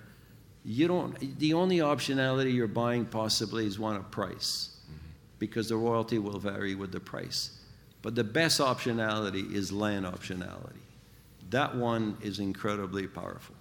[0.65, 1.39] you don't.
[1.39, 4.77] The only optionality you're buying possibly is one of price,
[5.39, 7.61] because the royalty will vary with the price.
[8.03, 10.81] But the best optionality is land optionality.
[11.51, 13.55] That one is incredibly powerful.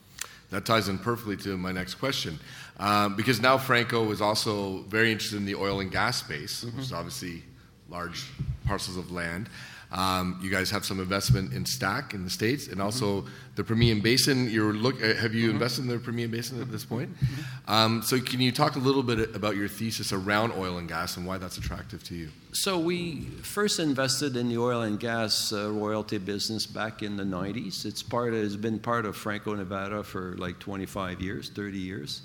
[0.51, 2.39] That ties in perfectly to my next question.
[2.77, 6.77] Um, because now Franco is also very interested in the oil and gas space, mm-hmm.
[6.77, 7.43] which is obviously
[7.89, 8.25] large
[8.65, 9.49] parcels of land.
[9.95, 13.29] Um, you guys have some investment in Stack in the States and also mm-hmm.
[13.55, 14.49] the Permian Basin.
[14.49, 15.55] You're look, uh, have you mm-hmm.
[15.55, 17.15] invested in the Permian Basin at this point?
[17.15, 17.71] Mm-hmm.
[17.71, 21.15] Um, so, can you talk a little bit about your thesis around oil and gas
[21.15, 22.29] and why that's attractive to you?
[22.51, 27.23] So, we first invested in the oil and gas uh, royalty business back in the
[27.23, 27.85] 90s.
[27.85, 32.21] It's part of, it's been part of Franco Nevada for like 25 years, 30 years.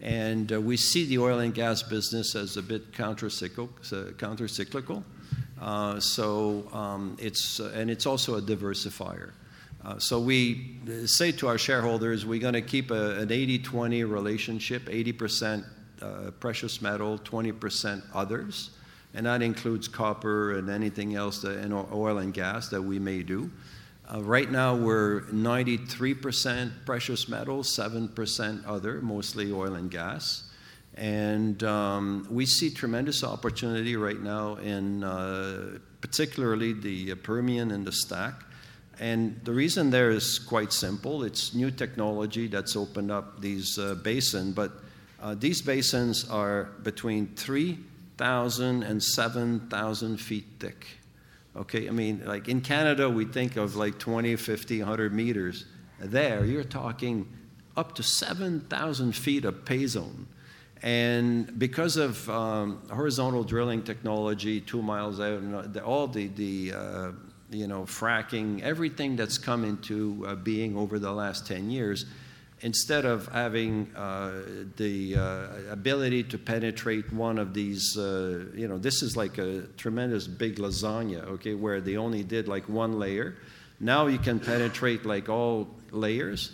[0.00, 3.68] And uh, we see the oil and gas business as a bit countercyclical.
[3.92, 5.04] Uh, countercyclical.
[5.62, 9.30] Uh, so um, it's uh, and it's also a diversifier.
[9.84, 14.84] Uh, so we say to our shareholders, we're going to keep a, an 80-20 relationship,
[14.86, 15.64] 80%
[16.00, 18.70] uh, precious metal, 20% others,
[19.14, 23.22] and that includes copper and anything else that, and oil and gas that we may
[23.22, 23.50] do.
[24.12, 30.44] Uh, right now, we're 93% precious metal, 7% other, mostly oil and gas.
[30.94, 37.92] And um, we see tremendous opportunity right now in uh, particularly the Permian and the
[37.92, 38.34] Stack.
[39.00, 41.24] And the reason there is quite simple.
[41.24, 44.72] It's new technology that's opened up these uh, basins, but
[45.20, 50.86] uh, these basins are between 3,000 and 7,000 feet thick.
[51.54, 55.66] Okay, I mean, like in Canada, we think of like 20, 50, 100 meters.
[55.98, 57.28] There, you're talking
[57.76, 60.26] up to 7,000 feet of pay zone.
[60.82, 67.12] And because of um, horizontal drilling technology, two miles out, and all the, the uh,
[67.50, 72.06] you know, fracking, everything that's come into uh, being over the last 10 years,
[72.62, 74.42] instead of having uh,
[74.76, 79.62] the uh, ability to penetrate one of these, uh, you know, this is like a
[79.76, 83.36] tremendous big lasagna, okay, where they only did like one layer.
[83.78, 86.52] Now you can penetrate like all layers.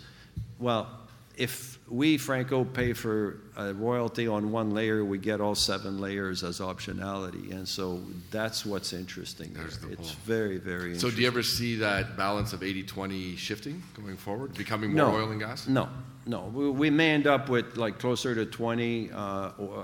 [0.58, 0.88] Well,
[1.36, 6.44] if we, Franco, pay for a royalty on one layer, we get all seven layers
[6.44, 7.50] as optionality.
[7.50, 9.64] And so that's what's interesting there.
[9.64, 13.82] The it's very, very So, do you ever see that balance of 80 20 shifting
[13.94, 15.66] going forward, becoming more no, oil and gas?
[15.66, 15.88] No,
[16.26, 16.50] no.
[16.54, 19.16] We, we, may end up with like closer to 20 uh,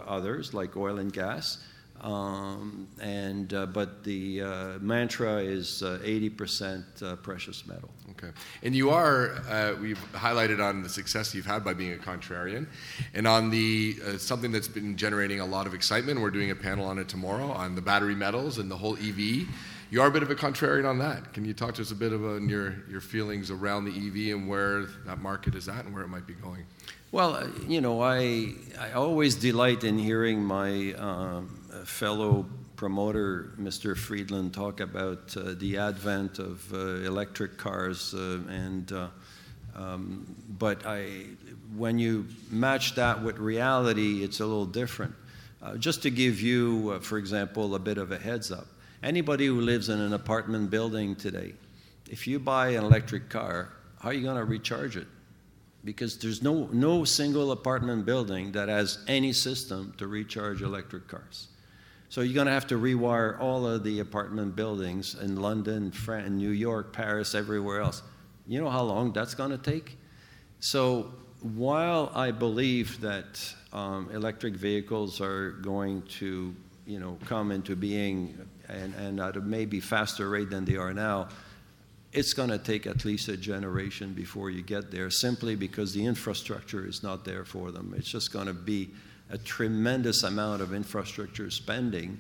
[0.07, 1.59] others, like oil and gas.
[2.01, 7.89] Um, and uh, but the uh, mantra is uh, 80% uh, precious metal.
[8.25, 8.33] Okay,
[8.63, 12.67] and you are uh, we've highlighted on the success you've had by being a contrarian,
[13.13, 16.21] and on the uh, something that's been generating a lot of excitement.
[16.21, 19.47] We're doing a panel on it tomorrow on the battery metals and the whole EV.
[19.91, 21.33] You are a bit of a contrarian on that.
[21.33, 24.49] Can you talk to us a bit about your your feelings around the EV and
[24.49, 26.65] where that market is at and where it might be going?
[27.13, 30.95] Well, you know, I I always delight in hearing my.
[30.95, 33.97] Um, fellow promoter, Mr.
[33.97, 39.09] Friedland, talk about uh, the advent of uh, electric cars, uh, and uh,
[39.77, 41.27] um, but I,
[41.77, 45.15] when you match that with reality, it's a little different.
[45.79, 48.67] Just to give you, for example, a bit of a heads up,
[49.03, 51.55] anybody who lives in an apartment building today,
[52.11, 55.07] if you buy an electric car, how are you going to recharge it?
[55.83, 61.49] Because there's no, no single apartment building that has any system to recharge electric cars.
[62.09, 66.31] So you're going to have to rewire all of the apartment buildings in London, France,
[66.31, 68.03] New York, Paris, everywhere else.
[68.47, 69.97] You know how long that's going to take?
[70.61, 76.55] So while I believe that um, electric vehicles are going to,
[76.87, 78.39] you know, come into being
[78.69, 81.29] and, and at a maybe faster rate than they are now,
[82.13, 86.07] it's going to take at least a generation before you get there, simply because the
[86.07, 87.93] infrastructure is not there for them.
[87.97, 88.91] It's just going to be
[89.31, 92.19] a tremendous amount of infrastructure spending.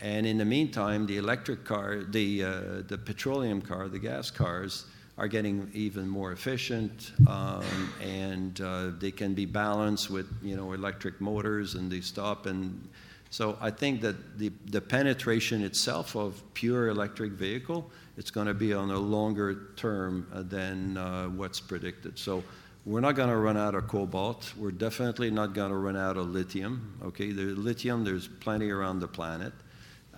[0.00, 4.86] And in the meantime, the electric car, the, uh, the petroleum car, the gas cars
[5.18, 7.64] are getting even more efficient, um,
[8.02, 12.44] and uh, they can be balanced with you know electric motors, and they stop.
[12.44, 12.86] And
[13.30, 18.54] so I think that the, the penetration itself of pure electric vehicle, it's going to
[18.54, 22.18] be on a longer term uh, than uh, what's predicted.
[22.18, 22.44] So
[22.86, 24.52] we're not going to run out of cobalt.
[24.56, 26.98] We're definitely not going to run out of lithium.
[27.02, 29.52] Okay, the lithium, there's plenty around the planet.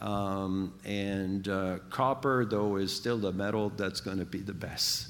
[0.03, 5.09] Um, and uh, copper, though, is still the metal that's going to be the best.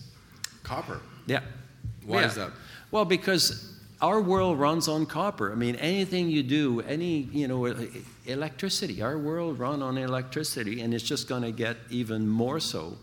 [0.62, 1.00] Copper.
[1.26, 1.40] Yeah.
[2.06, 2.26] Why Yeah.
[2.28, 2.52] is that?
[2.92, 5.50] Well, because our world runs on copper.
[5.50, 7.74] I mean, anything you do, any you know,
[8.24, 9.02] electricity.
[9.02, 12.96] Our world run on electricity, and it's just going to get even more so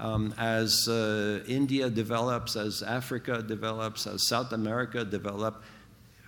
[0.00, 5.58] um, as uh, India develops, as Africa develops, as South America develops,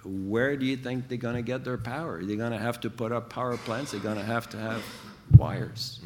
[0.05, 2.23] Where do you think they're going to get their power?
[2.23, 3.93] They're going to have to put up power plants.
[3.93, 4.83] They're going to have to have
[5.37, 6.01] wires.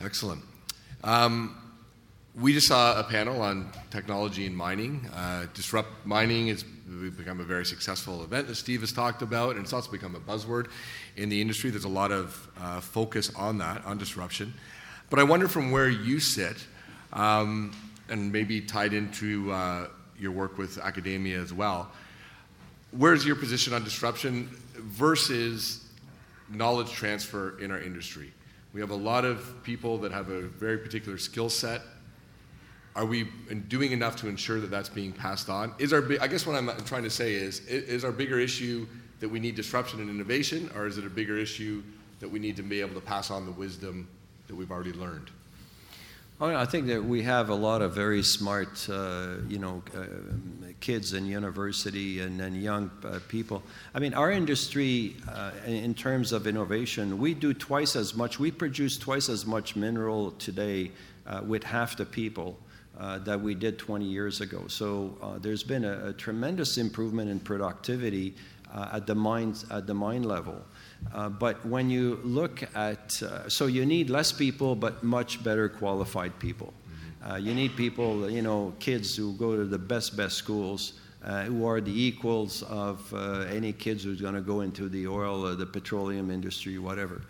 [0.00, 0.42] Excellent.
[1.02, 1.56] Um,
[2.34, 5.08] we just saw a panel on technology and mining.
[5.12, 9.64] Uh, Disrupt Mining has become a very successful event that Steve has talked about, and
[9.64, 10.68] it's also become a buzzword
[11.16, 11.70] in the industry.
[11.70, 14.54] There's a lot of uh, focus on that, on disruption.
[15.10, 16.56] But I wonder from where you sit,
[17.12, 17.72] um,
[18.08, 21.90] and maybe tied into uh, your work with academia as well,
[22.92, 25.84] where's your position on disruption versus
[26.48, 28.32] knowledge transfer in our industry?
[28.72, 31.82] We have a lot of people that have a very particular skill set.
[32.94, 33.24] Are we
[33.68, 35.74] doing enough to ensure that that's being passed on?
[35.80, 38.86] Is our, I guess what I'm trying to say is, is our bigger issue
[39.18, 41.82] that we need disruption and innovation, or is it a bigger issue
[42.20, 44.08] that we need to be able to pass on the wisdom
[44.50, 45.30] that we've already learned?
[46.40, 50.06] Oh, I think that we have a lot of very smart, uh, you know, uh,
[50.80, 53.62] kids in university and, and young uh, people.
[53.94, 58.40] I mean, our industry, uh, in terms of innovation, we do twice as much.
[58.40, 60.90] We produce twice as much mineral today
[61.28, 62.58] uh, with half the people
[62.98, 64.64] uh, that we did 20 years ago.
[64.66, 68.34] So there's been a, a tremendous improvement in productivity
[68.74, 69.14] at the
[69.70, 70.60] at the mine level.
[71.12, 75.68] Uh, but when you look at, uh, so you need less people, but much better
[75.68, 76.72] qualified people.
[77.28, 81.44] Uh, you need people, you know, kids who go to the best, best schools, uh,
[81.44, 85.46] who are the equals of uh, any kids who's going to go into the oil
[85.46, 87.22] or the petroleum industry, whatever.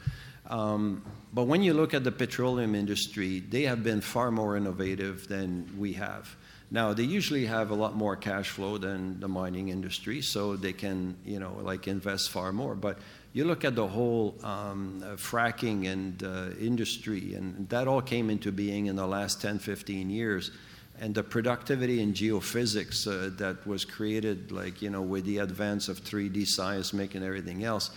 [0.48, 1.02] Um,
[1.32, 5.68] but when you look at the petroleum industry, they have been far more innovative than
[5.78, 6.36] we have.
[6.72, 10.72] Now, they usually have a lot more cash flow than the mining industry, so they
[10.72, 12.76] can, you know, like invest far more.
[12.76, 12.98] But
[13.32, 18.28] you look at the whole um, uh, fracking and uh, industry, and that all came
[18.28, 20.50] into being in the last 10, 15 years.
[21.00, 25.88] And the productivity in geophysics uh, that was created, like, you know, with the advance
[25.88, 27.90] of 3D seismic and everything else,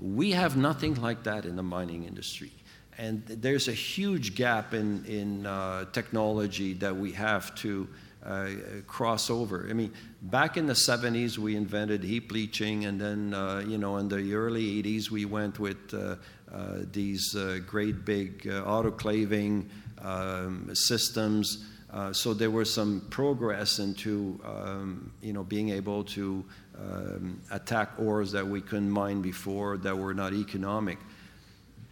[0.00, 2.52] we have nothing like that in the mining industry.
[2.96, 7.88] And there's a huge gap in, in uh, technology that we have to
[8.24, 8.50] uh,
[8.86, 9.66] cross over.
[9.68, 13.98] I mean, back in the 70s, we invented heap leaching, and then, uh, you know,
[13.98, 16.16] in the early 80s, we went with uh,
[16.52, 19.68] uh, these uh, great big uh, autoclaving
[20.02, 21.66] um, systems.
[22.10, 26.44] So there was some progress into, um, you know, being able to
[26.76, 30.98] um, attack ores that we couldn't mine before that were not economic.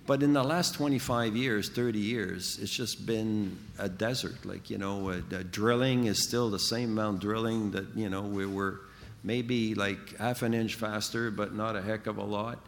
[0.04, 4.44] But in the last 25 years, 30 years, it's just been a desert.
[4.44, 8.22] Like, you know, uh, drilling is still the same amount of drilling that, you know,
[8.22, 8.80] we were
[9.22, 12.58] maybe like half an inch faster, but not a heck of a lot.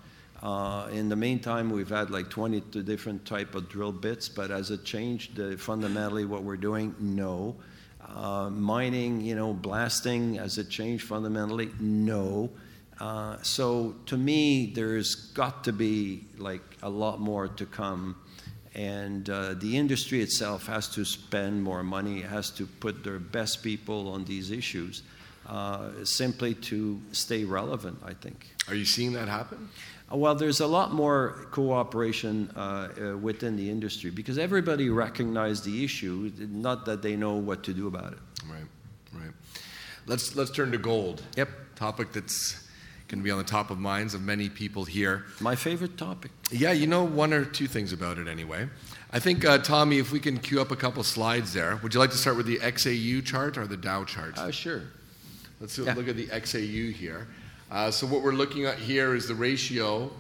[0.42, 4.70] Uh, in the meantime, we've had like 22 different type of drill bits, but has
[4.70, 6.94] it changed uh, fundamentally what we're doing?
[7.00, 7.56] No.
[8.14, 11.70] Uh, mining, you know, blasting, has it changed fundamentally?
[11.80, 12.50] No.
[13.04, 18.16] Uh, so to me, there's got to be like a lot more to come.
[18.74, 23.62] And uh, the industry itself has to spend more money, has to put their best
[23.62, 25.02] people on these issues
[25.46, 28.48] uh, simply to stay relevant, I think.
[28.68, 29.68] Are you seeing that happen?
[30.10, 35.62] Uh, Well, there's a lot more cooperation uh, uh, within the industry because everybody recognizes
[35.62, 38.18] the issue, not that they know what to do about it.
[38.48, 38.68] Right,
[39.12, 39.34] right.
[40.06, 41.22] Let's let's turn to gold.
[41.36, 41.48] Yep.
[41.76, 42.63] Topic that's
[43.14, 45.24] going to be on the top of minds of many people here.
[45.40, 46.32] My favorite topic.
[46.50, 48.68] Yeah, you know one or two things about it anyway.
[49.12, 51.76] I think uh, Tommy, if we can cue up a couple slides there.
[51.76, 54.36] Would you like to start with the XAU chart or the Dow chart?
[54.36, 54.82] Uh, sure.
[55.60, 55.94] Let's yeah.
[55.94, 57.28] look at the XAU here.
[57.70, 60.10] Uh, so what we're looking at here is the ratio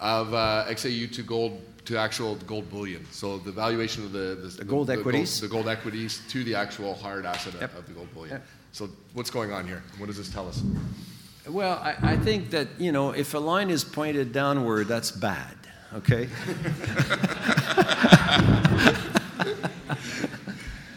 [0.00, 3.06] of uh, XAU to gold to actual gold bullion.
[3.10, 5.40] So the valuation of the the, gold equities.
[5.40, 7.78] the gold equities to the actual hard asset of- Yep.
[7.78, 8.36] of the gold bullion.
[8.36, 8.46] Yep.
[8.72, 9.82] So what's going on here?
[9.98, 10.62] What does this tell us?
[11.48, 15.56] Well, I, I think that, you know, if a line is pointed downward, that's bad,
[15.94, 16.28] okay?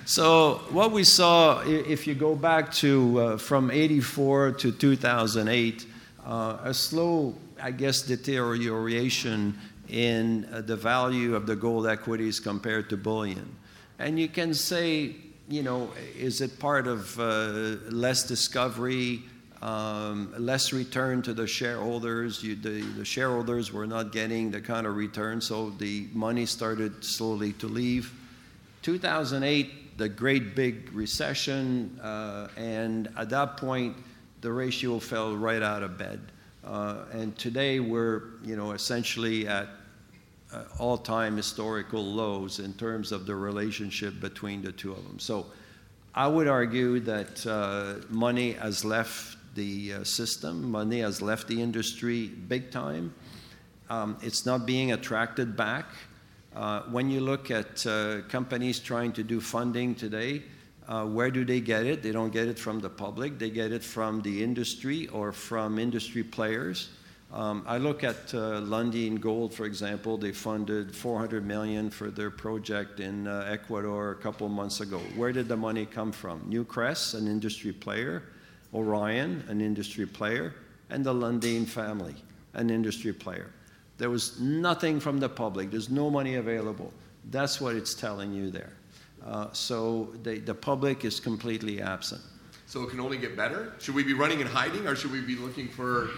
[0.05, 5.85] so, what we saw, if you go back to uh, from 84 to 2008,
[6.25, 12.89] uh, a slow, I guess, deterioration in uh, the value of the gold equities compared
[12.89, 13.55] to bullion.
[13.99, 15.15] And you can say
[15.51, 19.21] you know, is it part of uh, less discovery,
[19.61, 22.43] um, less return to the shareholders?
[22.43, 27.03] You, the, the shareholders were not getting the kind of return, so the money started
[27.03, 28.11] slowly to leave.
[28.81, 33.95] 2008, the great big recession, uh, and at that point,
[34.41, 36.19] the ratio fell right out of bed.
[36.63, 39.67] Uh, and today we're, you know, essentially at
[40.53, 45.19] uh, all-time historical lows in terms of the relationship between the two of them.
[45.19, 45.45] So
[46.13, 51.61] I would argue that uh, money has left the uh, system, money has left the
[51.61, 53.13] industry big time.
[53.89, 55.85] Um, it's not being attracted back.
[56.55, 60.43] Uh, when you look at uh, companies trying to do funding today,
[60.87, 62.03] uh, where do they get it?
[62.03, 65.79] They don't get it from the public, they get it from the industry or from
[65.79, 66.89] industry players.
[67.33, 70.17] Um, I look at uh, Lundin Gold, for example.
[70.17, 74.99] They funded 400 million for their project in uh, Ecuador a couple months ago.
[75.15, 76.41] Where did the money come from?
[76.41, 78.23] Newcrest, an industry player,
[78.73, 80.53] Orion, an industry player,
[80.89, 82.15] and the Lundin family,
[82.53, 83.51] an industry player.
[83.97, 85.71] There was nothing from the public.
[85.71, 86.91] There's no money available.
[87.29, 88.73] That's what it's telling you there.
[89.25, 92.21] Uh, so the, the public is completely absent.
[92.65, 93.73] So it can only get better?
[93.79, 96.09] Should we be running and hiding, or should we be looking for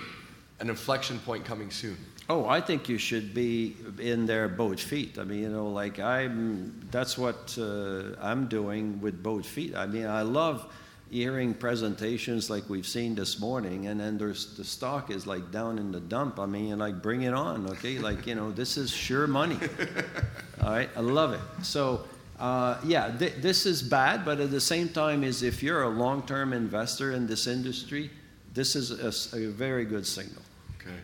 [0.60, 1.97] an inflection point coming soon?
[2.30, 5.18] Oh, I think you should be in there both feet.
[5.20, 9.76] I mean, you know, like I'm, that's what uh, I'm doing with both feet.
[9.76, 10.74] I mean, I love
[11.14, 15.78] hearing presentations like we've seen this morning, and then there's the stock is like down
[15.78, 16.39] in the dump.
[16.39, 17.99] I mean, like bring it on, okay?
[17.99, 19.59] Like, you know, this is sure money.
[20.61, 21.39] All right, I love it.
[21.64, 22.05] So,
[22.39, 25.89] uh, yeah, th- this is bad, but at the same time, is if you're a
[25.89, 28.09] long-term investor in this industry,
[28.55, 30.41] this is a, a very good signal.
[30.82, 30.97] Okay.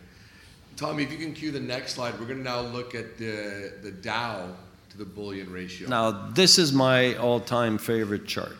[0.76, 3.74] Tommy, if you can cue the next slide, we're going to now look at the,
[3.82, 4.48] the Dow
[4.90, 5.88] to the bullion ratio.
[5.88, 8.56] Now, this is my all-time favorite chart.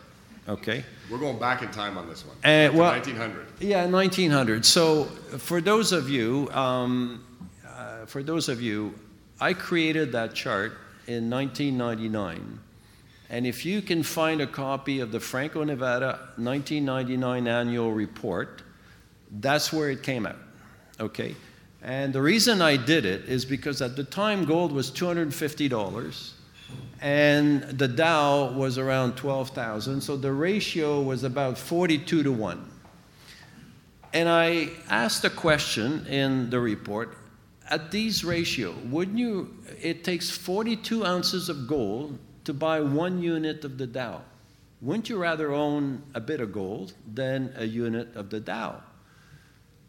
[0.49, 0.83] Okay.
[1.09, 2.35] We're going back in time on this one.
[2.37, 3.47] Uh, well, 1900.
[3.59, 4.65] Yeah, 1900.
[4.65, 5.05] So,
[5.37, 7.23] for those of you, um,
[7.67, 8.95] uh, for those of you,
[9.39, 10.73] I created that chart
[11.07, 12.59] in 1999.
[13.29, 18.61] And if you can find a copy of the Franco Nevada 1999 annual report,
[19.31, 20.37] that's where it came out.
[20.99, 21.35] Okay?
[21.81, 26.31] And the reason I did it is because at the time gold was $250
[27.01, 30.01] and the Dow was around 12,000.
[30.01, 32.71] So the ratio was about 42 to 1.
[34.13, 37.17] And I asked a question in the report
[37.69, 39.55] at these ratio, wouldn't you?
[39.81, 44.21] It takes 42 ounces of gold to buy one unit of the Dow.
[44.81, 48.81] Wouldn't you rather own a bit of gold than a unit of the Dow?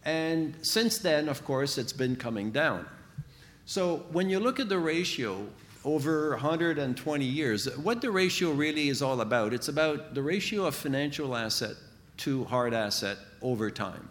[0.04, 2.86] And since then, of course, it's been coming down.
[3.64, 5.46] So when you look at the ratio
[5.84, 10.74] over 120 years, what the ratio really is all about, it's about the ratio of
[10.74, 11.76] financial asset
[12.18, 14.08] to hard asset over time.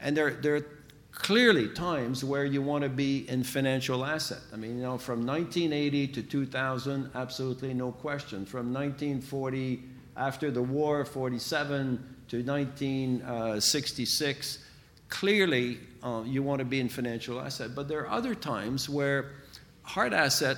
[0.00, 0.66] And there, there are
[1.12, 4.40] clearly times where you want to be in financial asset.
[4.52, 8.44] I mean, you know, from 1980 to 2000, absolutely no question.
[8.46, 9.82] From 1940,
[10.16, 14.58] after the war, 47 to 1966,
[15.08, 17.74] clearly uh, you want to be in financial asset.
[17.74, 19.32] But there are other times where
[19.82, 20.56] hard asset,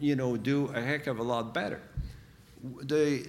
[0.00, 1.80] you know, do a heck of a lot better.
[2.82, 3.26] The,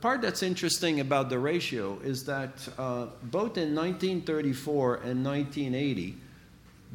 [0.00, 6.16] part that's interesting about the ratio is that uh, both in 1934 and 1980,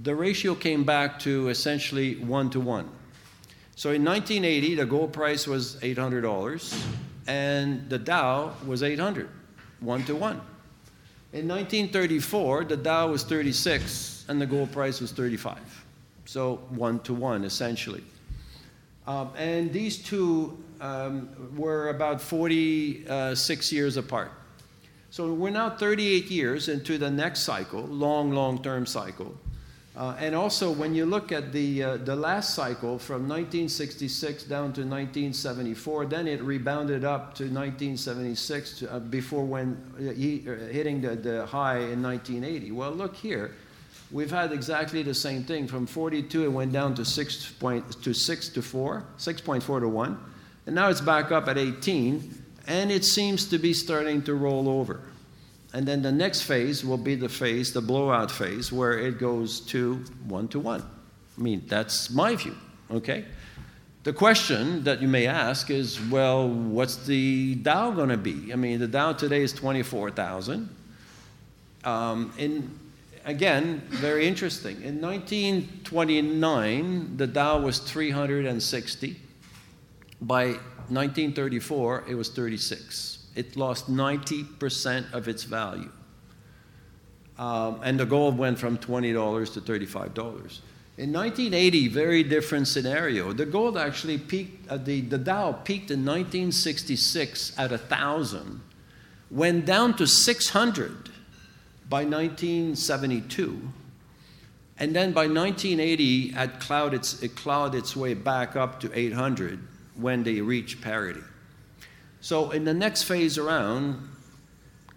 [0.03, 2.89] the ratio came back to essentially one to one.
[3.76, 6.86] So in 1980, the gold price was $800
[7.28, 9.30] and the Dow was 800,
[9.80, 10.41] one to one.
[11.32, 15.57] In 1934, the Dow was 36 and the gold price was 35.
[16.26, 18.03] So one to one, essentially.
[19.10, 24.32] Um, and these two um, were about 46 years apart.
[25.10, 29.36] So we're now 38 years into the next cycle, long, long term cycle.
[29.97, 34.72] Uh, and also, when you look at the, uh, the last cycle from 1966 down
[34.74, 41.01] to 1974, then it rebounded up to 1976 to, uh, before when uh, uh, hitting
[41.01, 42.72] the, the high in 1980.
[42.74, 43.55] Well, look here.
[44.12, 45.68] We've had exactly the same thing.
[45.68, 50.20] From 42, it went down to 6, point, to 6 to 4, 6.4 to 1.
[50.66, 54.68] And now it's back up at 18, and it seems to be starting to roll
[54.68, 55.01] over.
[55.74, 59.60] And then the next phase will be the phase, the blowout phase, where it goes
[59.62, 59.95] to
[60.28, 60.84] one to one.
[61.38, 62.55] I mean, that's my view,
[62.89, 63.26] okay?
[64.03, 68.51] The question that you may ask is well, what's the Dow going to be?
[68.51, 70.76] I mean, the Dow today is 24,000.
[71.84, 72.79] Um, in,
[73.30, 74.82] again, very interesting.
[74.82, 79.20] In 1929, the Dow was 360.
[80.22, 80.46] By
[80.90, 83.28] 1934, it was 36.
[83.36, 85.92] It lost 90% of its value.
[87.38, 90.60] Um, and the gold went from $20 to $35.
[90.98, 93.32] In 1980, very different scenario.
[93.32, 98.60] The gold actually peaked, uh, the, the Dow peaked in 1966 at 1,000,
[99.32, 101.10] went down to 600
[101.90, 103.62] by 1972,
[104.78, 107.32] and then by 1980, it clouded its, it
[107.76, 109.60] its way back up to 800
[109.96, 111.22] when they reached parity.
[112.22, 114.08] So in the next phase around,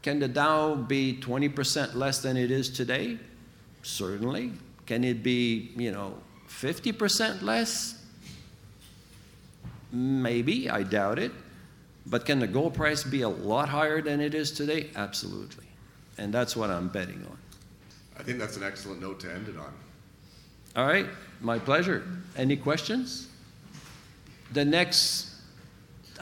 [0.03, 3.19] can the Dow be 20% less than it is today?
[3.83, 4.53] Certainly.
[4.87, 6.15] Can it be, you know,
[6.49, 8.03] 50% less?
[9.93, 11.33] Maybe, I doubt it.
[12.07, 14.91] But can the gold price be a lot higher than it is today?
[14.97, 15.62] Absolutely.
[16.19, 17.39] And that's what I'm betting on.
[18.19, 19.73] I think that's an excellent note to end it on.
[20.77, 21.07] All right,
[21.41, 22.03] my pleasure.
[22.37, 23.29] Any questions?
[24.53, 25.33] The next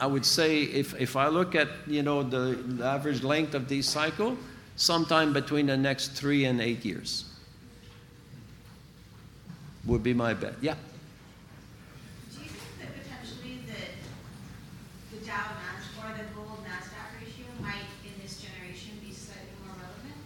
[0.00, 3.68] I would say if, if I look at you know the, the average length of
[3.68, 4.36] this cycle,
[4.76, 7.26] sometime between the next three and eight years
[9.84, 10.54] would be my bet.
[10.62, 10.74] Yeah.
[12.32, 17.84] Do you think that potentially the, the Dow Nas or the gold Nasdaq ratio might
[18.02, 20.16] in this generation be slightly more relevant,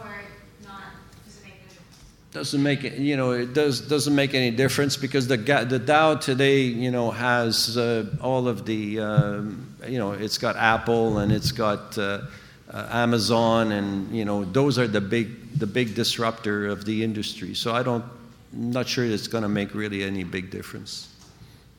[0.00, 0.24] or
[0.64, 0.96] not?
[1.26, 2.08] Does it make no difference?
[2.32, 6.14] Doesn't make it, you know, it does, doesn't make any difference because the, the Dow
[6.14, 11.30] today, you know, has uh, all of the, um, you know, it's got Apple and
[11.30, 12.22] it's got uh,
[12.70, 17.54] uh, Amazon and, you know, those are the big, the big disruptor of the industry.
[17.54, 18.04] So I don't,
[18.50, 21.14] not sure it's going to make really any big difference.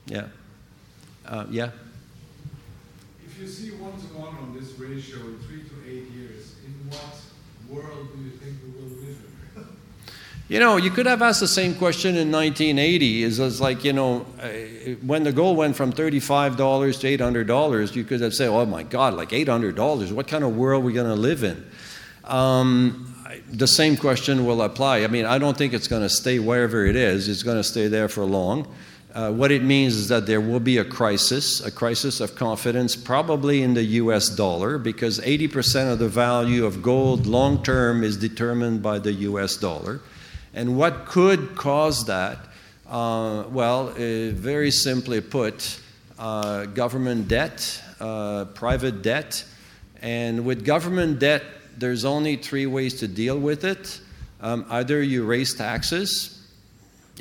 [0.05, 0.27] Yeah.
[1.25, 1.71] Uh, yeah.
[3.25, 6.73] If you see one to one on this ratio in three to eight years, in
[6.89, 7.19] what
[7.69, 9.32] world do you think we will live in?
[10.49, 13.23] You know, you could have asked the same question in 1980.
[13.23, 14.49] Is it's like you know, uh,
[15.01, 18.65] when the gold went from 35 dollars to 800 dollars, you could have said, "Oh
[18.65, 20.11] my God, like 800 dollars?
[20.11, 21.65] What kind of world are we going to live in?"
[22.25, 23.15] Um,
[23.51, 25.03] the same question will apply.
[25.03, 27.29] I mean, I don't think it's going to stay wherever it is.
[27.29, 28.67] It's going to stay there for long.
[29.13, 32.95] Uh, what it means is that there will be a crisis, a crisis of confidence,
[32.95, 38.17] probably in the US dollar, because 80% of the value of gold long term is
[38.17, 40.01] determined by the US dollar.
[40.53, 42.37] And what could cause that?
[42.87, 45.79] Uh, well, uh, very simply put,
[46.19, 49.43] uh, government debt, uh, private debt.
[50.01, 51.43] And with government debt,
[51.77, 53.99] there's only three ways to deal with it.
[54.41, 56.45] Um, either you raise taxes,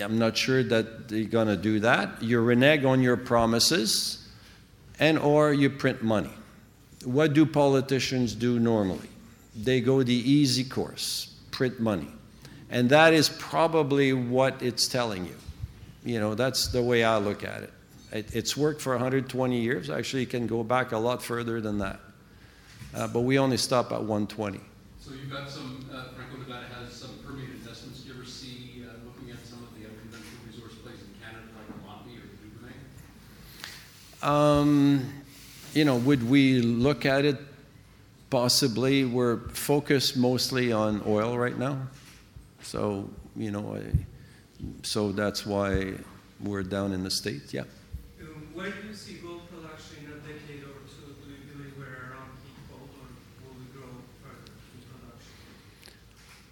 [0.00, 2.22] I'm not sure that you're going to do that.
[2.22, 4.26] You renege on your promises,
[4.98, 6.32] and or you print money.
[7.04, 9.08] What do politicians do normally?
[9.54, 12.08] They go the easy course, print money.
[12.72, 15.36] And that is probably what it's telling you.
[16.06, 17.72] You know, that's the way I look at it.
[18.10, 19.90] it it's worked for 120 years.
[19.90, 22.00] Actually, it can go back a lot further than that.
[22.94, 24.58] Uh, but we only stop at 120.
[24.98, 28.00] So you've got some, uh, Franco-Nevada has some Permian investments.
[28.00, 31.44] Do you ever see, uh, looking at some of the unconventional resource plays in Canada,
[31.54, 32.78] like the Montney or Duvernay?
[34.22, 35.12] Um,
[35.74, 37.36] you know, would we look at it?
[38.30, 39.04] Possibly.
[39.04, 41.88] We're focused mostly on oil right now.
[42.62, 43.82] So, you know, I,
[44.82, 45.94] so that's why
[46.40, 47.52] we're down in the States.
[47.52, 47.62] Yeah.
[48.20, 51.14] Um, Where do you see gold production in a decade or two?
[51.24, 53.88] Do you believe we're around peak gold or will we grow
[54.22, 55.92] further in production?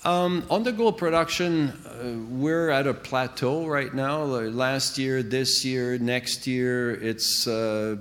[0.04, 4.22] Um, on the gold production, uh, we're at a plateau right now.
[4.22, 7.96] Last year, this year, next year, it's uh,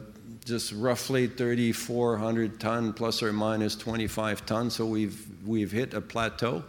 [0.45, 4.75] just roughly 3,400 ton plus or minus 25 tons.
[4.75, 6.63] So we've we've hit a plateau.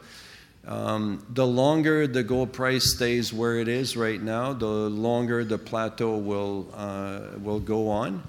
[0.71, 5.59] Um, the longer the gold price stays where it is right now, the longer the
[5.59, 8.23] plateau will uh, will go on,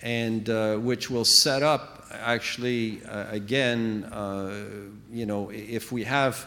[0.00, 4.04] and uh, which will set up actually uh, again.
[4.04, 4.64] Uh,
[5.10, 6.46] you know, if we have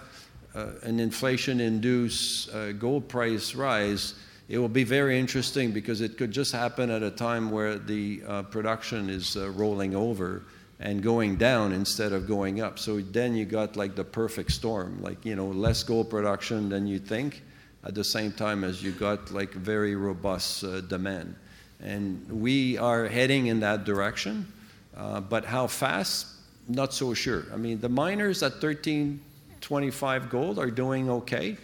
[0.56, 4.16] uh, an inflation-induced uh, gold price rise,
[4.48, 8.20] it will be very interesting because it could just happen at a time where the
[8.52, 10.44] production is rolling over
[10.80, 12.80] and going down instead of going up.
[12.80, 16.86] So then you got like the perfect storm, like you know less gold production than
[16.88, 17.44] you think,
[17.84, 21.36] at the same time as you got like very robust uh, demand.
[21.82, 24.52] And we are heading in that direction,
[24.96, 26.28] uh, but how fast?
[26.68, 27.46] Not so sure.
[27.54, 31.58] I mean, the miners at 1325 gold are doing okay.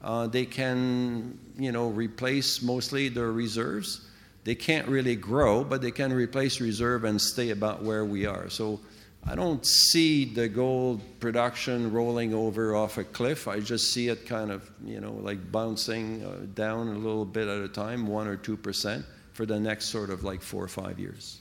[0.00, 4.02] Uh, they can, you know, replace mostly their reserves.
[4.44, 8.50] They can't really grow, but they can replace reserve and stay about where we are.
[8.50, 8.78] So
[9.26, 13.48] I don't see the gold production rolling over off a cliff.
[13.48, 17.48] I just see it kind of, you know, like bouncing uh, down a little bit
[17.48, 20.68] at a time, one or two percent, for the next sort of like four or
[20.68, 21.40] five years.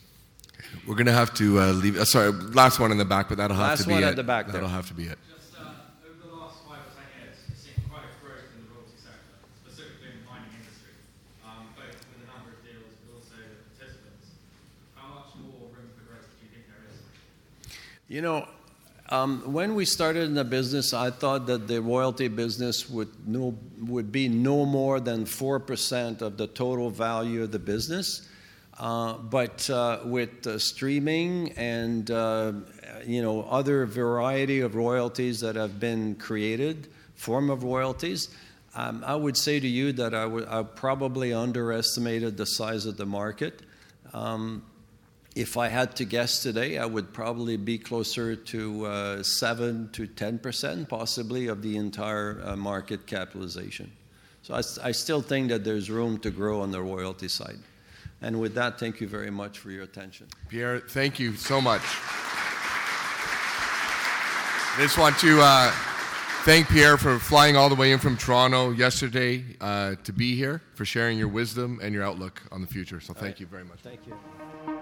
[0.87, 1.97] We're going to have to uh, leave.
[1.97, 3.95] Uh, sorry, last one in the back, but that'll have Last to be it.
[3.95, 4.47] Last one at the back.
[4.47, 5.19] That'll have to be it.
[5.27, 5.75] Just uh,
[6.07, 8.95] over the last five or ten years, we've seen quite a growth in the royalty
[8.95, 10.95] sector, specifically in the mining industry,
[11.43, 14.39] um, both with the number of deals but also the participants.
[14.95, 16.95] How much more room for growth do you think there is?
[18.13, 18.47] You know,
[19.09, 23.57] um, when we started in the business, I thought that the royalty business would no,
[23.79, 28.29] would be no more than four percent of the total value of the business.
[28.77, 32.51] Uh, but uh, with uh, streaming and uh,
[33.03, 38.29] you know other variety of royalties that have been created, form of royalties,
[38.75, 43.63] um, I would say to you that I probably underestimated the size of the market.
[44.13, 44.61] Um,
[45.35, 50.07] if I had to guess today, I would probably be closer to uh, 7 to
[50.07, 53.91] 10 percent, possibly, of the entire uh, market capitalization.
[54.43, 57.59] So I still think that there's room to grow on the royalty side.
[58.21, 60.27] And with that, thank you very much for your attention.
[60.49, 61.81] Pierre, thank you so much.
[64.75, 65.71] I just want to uh,
[66.43, 70.61] thank Pierre for flying all the way in from Toronto yesterday uh, to be here,
[70.73, 72.99] for sharing your wisdom and your outlook on the future.
[72.99, 73.79] So thank you very much.
[73.79, 74.72] Thank you.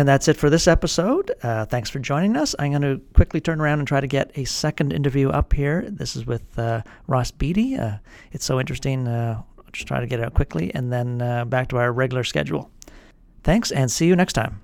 [0.00, 1.30] And that's it for this episode.
[1.42, 2.54] Uh, thanks for joining us.
[2.58, 5.84] I'm going to quickly turn around and try to get a second interview up here.
[5.90, 7.76] This is with uh, Ross Beaty.
[7.76, 7.98] Uh,
[8.32, 9.06] it's so interesting.
[9.06, 9.42] Uh,
[9.74, 12.70] just try to get it out quickly and then uh, back to our regular schedule.
[13.44, 14.62] Thanks and see you next time.